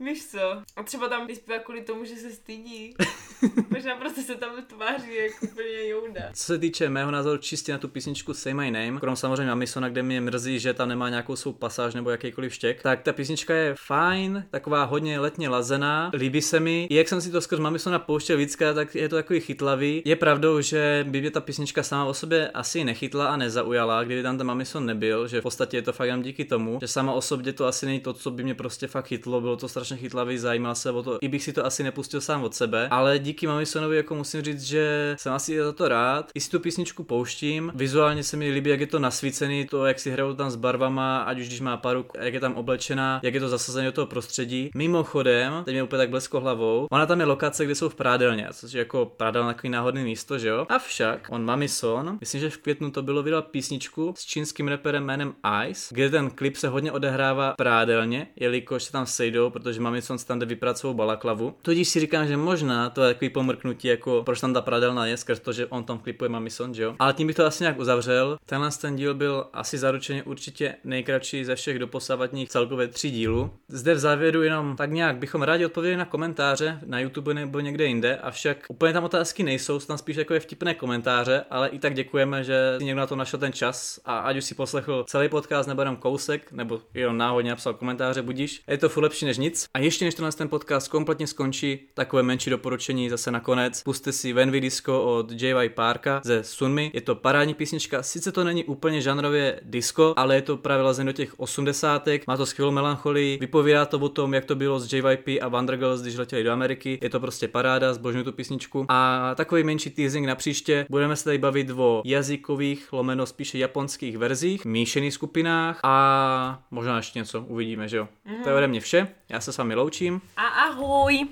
Víš 0.00 0.26
co? 0.26 0.62
A 0.76 0.82
třeba 0.82 1.08
tam 1.08 1.26
vyspívá 1.26 1.58
kvůli 1.58 1.82
tomu, 1.82 2.04
že 2.04 2.16
se 2.16 2.30
stydí. 2.30 2.94
Možná 3.70 3.96
prostě 3.96 4.22
se 4.22 4.34
tam 4.34 4.50
tváří 4.66 5.14
jako 5.14 5.46
úplně 5.46 5.88
jouda. 5.88 6.20
Co 6.32 6.44
se 6.44 6.58
týče 6.58 6.88
mého 6.88 7.10
názoru 7.10 7.38
čistě 7.38 7.72
na 7.72 7.78
tu 7.78 7.88
písničku 7.88 8.34
Say 8.34 8.54
My 8.54 8.70
Name, 8.70 9.00
krom 9.00 9.16
samozřejmě 9.16 9.52
Amisona, 9.52 9.88
kde 9.88 10.02
mě 10.02 10.20
mrzí, 10.20 10.58
že 10.58 10.74
tam 10.74 10.88
nemá 10.88 11.08
nějakou 11.08 11.36
svou 11.36 11.52
pasáž 11.52 11.94
nebo 11.94 12.10
jakýkoliv 12.10 12.54
štěk, 12.54 12.82
tak 12.82 13.02
ta 13.02 13.12
písnička 13.12 13.54
je 13.54 13.74
fajn, 13.86 14.43
taková 14.50 14.84
hodně 14.84 15.20
letně 15.20 15.48
lazená, 15.48 16.10
líbí 16.14 16.42
se 16.42 16.60
mi. 16.60 16.86
I 16.90 16.94
jak 16.94 17.08
jsem 17.08 17.20
si 17.20 17.30
to 17.30 17.40
skrz 17.40 17.60
Mamisona 17.60 17.98
pouštěl 17.98 18.36
víckrát, 18.36 18.74
tak 18.74 18.94
je 18.94 19.08
to 19.08 19.16
takový 19.16 19.40
chytlavý. 19.40 20.02
Je 20.04 20.16
pravdou, 20.16 20.60
že 20.60 21.06
by 21.08 21.20
mě 21.20 21.30
ta 21.30 21.40
písnička 21.40 21.82
sama 21.82 22.04
o 22.04 22.14
sobě 22.14 22.48
asi 22.48 22.84
nechytla 22.84 23.26
a 23.26 23.36
nezaujala, 23.36 24.04
kdyby 24.04 24.22
tam 24.22 24.38
ten 24.38 24.46
Mamison 24.46 24.86
nebyl, 24.86 25.28
že 25.28 25.40
v 25.40 25.42
podstatě 25.42 25.76
je 25.76 25.82
to 25.82 25.92
fakt 25.92 26.08
jen 26.08 26.22
díky 26.22 26.44
tomu, 26.44 26.78
že 26.80 26.88
sama 26.88 27.12
o 27.12 27.20
sobě 27.20 27.52
to 27.52 27.66
asi 27.66 27.86
není 27.86 28.00
to, 28.00 28.12
co 28.12 28.30
by 28.30 28.44
mě 28.44 28.54
prostě 28.54 28.86
fakt 28.86 29.06
chytlo, 29.06 29.40
bylo 29.40 29.56
to 29.56 29.68
strašně 29.68 29.96
chytlavý, 29.96 30.38
zajímal 30.38 30.74
se 30.74 30.90
o 30.90 31.02
to, 31.02 31.18
i 31.20 31.28
bych 31.28 31.42
si 31.42 31.52
to 31.52 31.66
asi 31.66 31.82
nepustil 31.82 32.20
sám 32.20 32.44
od 32.44 32.54
sebe, 32.54 32.88
ale 32.90 33.18
díky 33.18 33.46
Mamisonovi 33.46 33.96
jako 33.96 34.14
musím 34.14 34.42
říct, 34.42 34.62
že 34.62 35.14
jsem 35.18 35.32
asi 35.32 35.58
za 35.58 35.72
to 35.72 35.88
rád. 35.88 36.30
I 36.34 36.40
si 36.40 36.50
tu 36.50 36.60
písničku 36.60 37.04
pouštím, 37.04 37.72
vizuálně 37.74 38.22
se 38.22 38.36
mi 38.36 38.50
líbí, 38.50 38.70
jak 38.70 38.80
je 38.80 38.86
to 38.86 38.98
nasvícený, 38.98 39.66
to, 39.66 39.86
jak 39.86 39.98
si 39.98 40.10
hrajou 40.10 40.34
tam 40.34 40.50
s 40.50 40.56
barvama, 40.56 41.22
ať 41.22 41.40
už 41.40 41.46
když 41.46 41.60
má 41.60 41.76
paru, 41.76 42.06
jak 42.20 42.34
je 42.34 42.40
tam 42.40 42.54
oblečená, 42.54 43.20
jak 43.22 43.34
je 43.34 43.40
to 43.40 43.48
zasazené 43.48 43.86
do 43.86 43.92
toho 43.92 44.06
prostředí. 44.06 44.33
Mimochodem, 44.74 45.62
teď 45.64 45.74
mě 45.74 45.82
úplně 45.82 45.98
tak 45.98 46.10
blesko 46.10 46.40
hlavou, 46.40 46.86
ona 46.90 47.06
tam 47.06 47.20
je 47.20 47.26
lokace, 47.26 47.64
kde 47.64 47.74
jsou 47.74 47.88
v 47.88 47.94
prádelně, 47.94 48.48
což 48.52 48.72
je 48.72 48.78
jako 48.78 49.12
prádelná 49.16 49.52
takový 49.52 49.70
náhodný 49.70 50.04
místo, 50.04 50.38
že 50.38 50.48
jo? 50.48 50.66
Avšak 50.68 51.26
on 51.30 51.44
Mamison, 51.44 52.18
myslím, 52.20 52.40
že 52.40 52.50
v 52.50 52.56
květnu 52.56 52.90
to 52.90 53.02
bylo 53.02 53.22
vydal 53.22 53.42
písničku 53.42 54.14
s 54.16 54.24
čínským 54.24 54.68
reperem 54.68 55.04
jménem 55.04 55.34
Ice, 55.68 55.94
kde 55.94 56.10
ten 56.10 56.30
klip 56.30 56.56
se 56.56 56.68
hodně 56.68 56.92
odehrává 56.92 57.54
prádelně, 57.58 58.26
jelikož 58.36 58.82
se 58.82 58.92
tam 58.92 59.06
sejdou, 59.06 59.50
protože 59.50 59.80
Mamison 59.80 60.18
se 60.18 60.26
tam 60.26 60.38
jde 60.38 60.46
vyprat 60.46 60.78
svou 60.78 60.94
balaklavu. 60.94 61.54
Tudíž 61.62 61.88
si 61.88 62.00
říkám, 62.00 62.26
že 62.26 62.36
možná 62.36 62.90
to 62.90 63.02
je 63.02 63.14
takový 63.14 63.30
pomrknutí, 63.30 63.88
jako 63.88 64.22
proč 64.26 64.40
tam 64.40 64.54
ta 64.54 64.60
pradelná 64.60 65.06
je, 65.06 65.16
skrz 65.16 65.40
to, 65.40 65.52
že 65.52 65.66
on 65.66 65.84
tam 65.84 65.98
klipuje 65.98 66.28
Mamison, 66.28 66.74
že 66.74 66.82
jo? 66.82 66.96
Ale 66.98 67.12
tím 67.12 67.26
bych 67.26 67.36
to 67.36 67.46
asi 67.46 67.62
nějak 67.62 67.78
uzavřel. 67.78 68.38
Tenhle 68.46 68.70
ten 68.80 68.96
díl 68.96 69.14
byl 69.14 69.46
asi 69.52 69.78
zaručeně 69.78 70.22
určitě 70.22 70.74
nejkratší 70.84 71.44
ze 71.44 71.54
všech 71.54 71.78
doposavatních 71.78 72.48
celkově 72.48 72.88
tří 72.88 73.10
dílů. 73.10 73.50
Zde 73.68 73.94
v 73.94 73.98
závěru 74.24 74.42
jenom 74.42 74.76
tak 74.76 74.90
nějak 74.90 75.16
bychom 75.16 75.42
rádi 75.42 75.66
odpověděli 75.66 75.98
na 75.98 76.04
komentáře 76.04 76.80
na 76.86 77.00
YouTube 77.00 77.34
nebo 77.34 77.60
někde 77.60 77.84
jinde, 77.84 78.16
avšak 78.16 78.56
úplně 78.68 78.92
tam 78.92 79.04
otázky 79.04 79.42
nejsou, 79.42 79.80
jsou 79.80 79.86
tam 79.86 79.98
spíš 79.98 80.16
jako 80.16 80.34
je 80.34 80.40
vtipné 80.40 80.74
komentáře, 80.74 81.44
ale 81.50 81.68
i 81.68 81.78
tak 81.78 81.94
děkujeme, 81.94 82.44
že 82.44 82.74
si 82.78 82.84
někdo 82.84 83.00
na 83.00 83.06
to 83.06 83.16
našel 83.16 83.40
ten 83.40 83.52
čas 83.52 84.00
a 84.04 84.18
ať 84.18 84.36
už 84.36 84.44
si 84.44 84.54
poslechl 84.54 85.04
celý 85.08 85.28
podcast 85.28 85.68
nebo 85.68 85.82
jenom 85.82 85.96
kousek, 85.96 86.52
nebo 86.52 86.80
jenom 86.94 87.16
náhodně 87.16 87.50
napsal 87.50 87.74
komentáře, 87.74 88.22
budíš. 88.22 88.62
Je 88.68 88.78
to 88.78 88.88
furt 88.88 89.02
lepší 89.02 89.26
než 89.26 89.38
nic. 89.38 89.66
A 89.74 89.78
ještě 89.78 90.04
než 90.04 90.14
tenhle 90.14 90.32
ten 90.32 90.48
podcast 90.48 90.88
kompletně 90.88 91.26
skončí, 91.26 91.88
takové 91.94 92.22
menší 92.22 92.50
doporučení 92.50 93.10
zase 93.10 93.30
nakonec. 93.30 93.82
Puste 93.82 94.12
si 94.12 94.32
Venvi 94.32 94.60
Disco 94.60 95.02
od 95.02 95.42
JY 95.42 95.68
Parka 95.68 96.20
ze 96.24 96.44
Sunmi. 96.44 96.90
Je 96.94 97.00
to 97.00 97.14
parádní 97.14 97.54
písnička, 97.54 98.02
sice 98.02 98.32
to 98.32 98.44
není 98.44 98.64
úplně 98.64 99.00
žánrově 99.00 99.60
disco, 99.62 100.14
ale 100.16 100.34
je 100.34 100.42
to 100.42 100.56
právě 100.56 101.04
do 101.04 101.12
těch 101.12 101.40
osmdesátek, 101.40 102.26
má 102.26 102.36
to 102.36 102.46
skvělou 102.46 102.70
melancholii, 102.70 103.38
vypovídá 103.40 103.86
to 103.86 103.98
o 103.98 104.08
tom, 104.14 104.34
jak 104.34 104.44
to 104.44 104.54
bylo 104.54 104.80
s 104.80 104.92
JYP 104.92 105.28
a 105.42 105.48
Wonder 105.48 105.76
Girls, 105.76 106.02
když 106.02 106.16
letěli 106.16 106.44
do 106.44 106.52
Ameriky. 106.52 106.98
Je 107.02 107.10
to 107.10 107.20
prostě 107.20 107.48
paráda, 107.48 107.94
zbožňuji 107.94 108.24
tu 108.24 108.32
písničku. 108.32 108.86
A 108.88 109.30
takový 109.34 109.64
menší 109.64 109.90
teasing 109.90 110.26
na 110.26 110.34
příště, 110.34 110.86
budeme 110.90 111.16
se 111.16 111.24
tady 111.24 111.38
bavit 111.38 111.70
o 111.70 112.02
jazykových, 112.04 112.92
lomeno 112.92 113.26
spíše 113.26 113.58
japonských 113.58 114.18
verzích, 114.18 114.64
míšených 114.64 115.14
skupinách 115.14 115.80
a 115.82 116.62
možná 116.70 116.96
ještě 116.96 117.18
něco 117.18 117.40
uvidíme, 117.40 117.88
že 117.88 117.96
jo. 117.96 118.08
Mm. 118.24 118.42
To 118.42 118.48
je 118.48 118.54
ode 118.54 118.68
mě 118.68 118.80
vše, 118.80 119.08
já 119.28 119.40
se 119.40 119.52
s 119.52 119.58
vámi 119.58 119.74
loučím. 119.74 120.20
A 120.36 120.42
ahoj! 120.42 121.26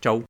Čau. 0.00 0.22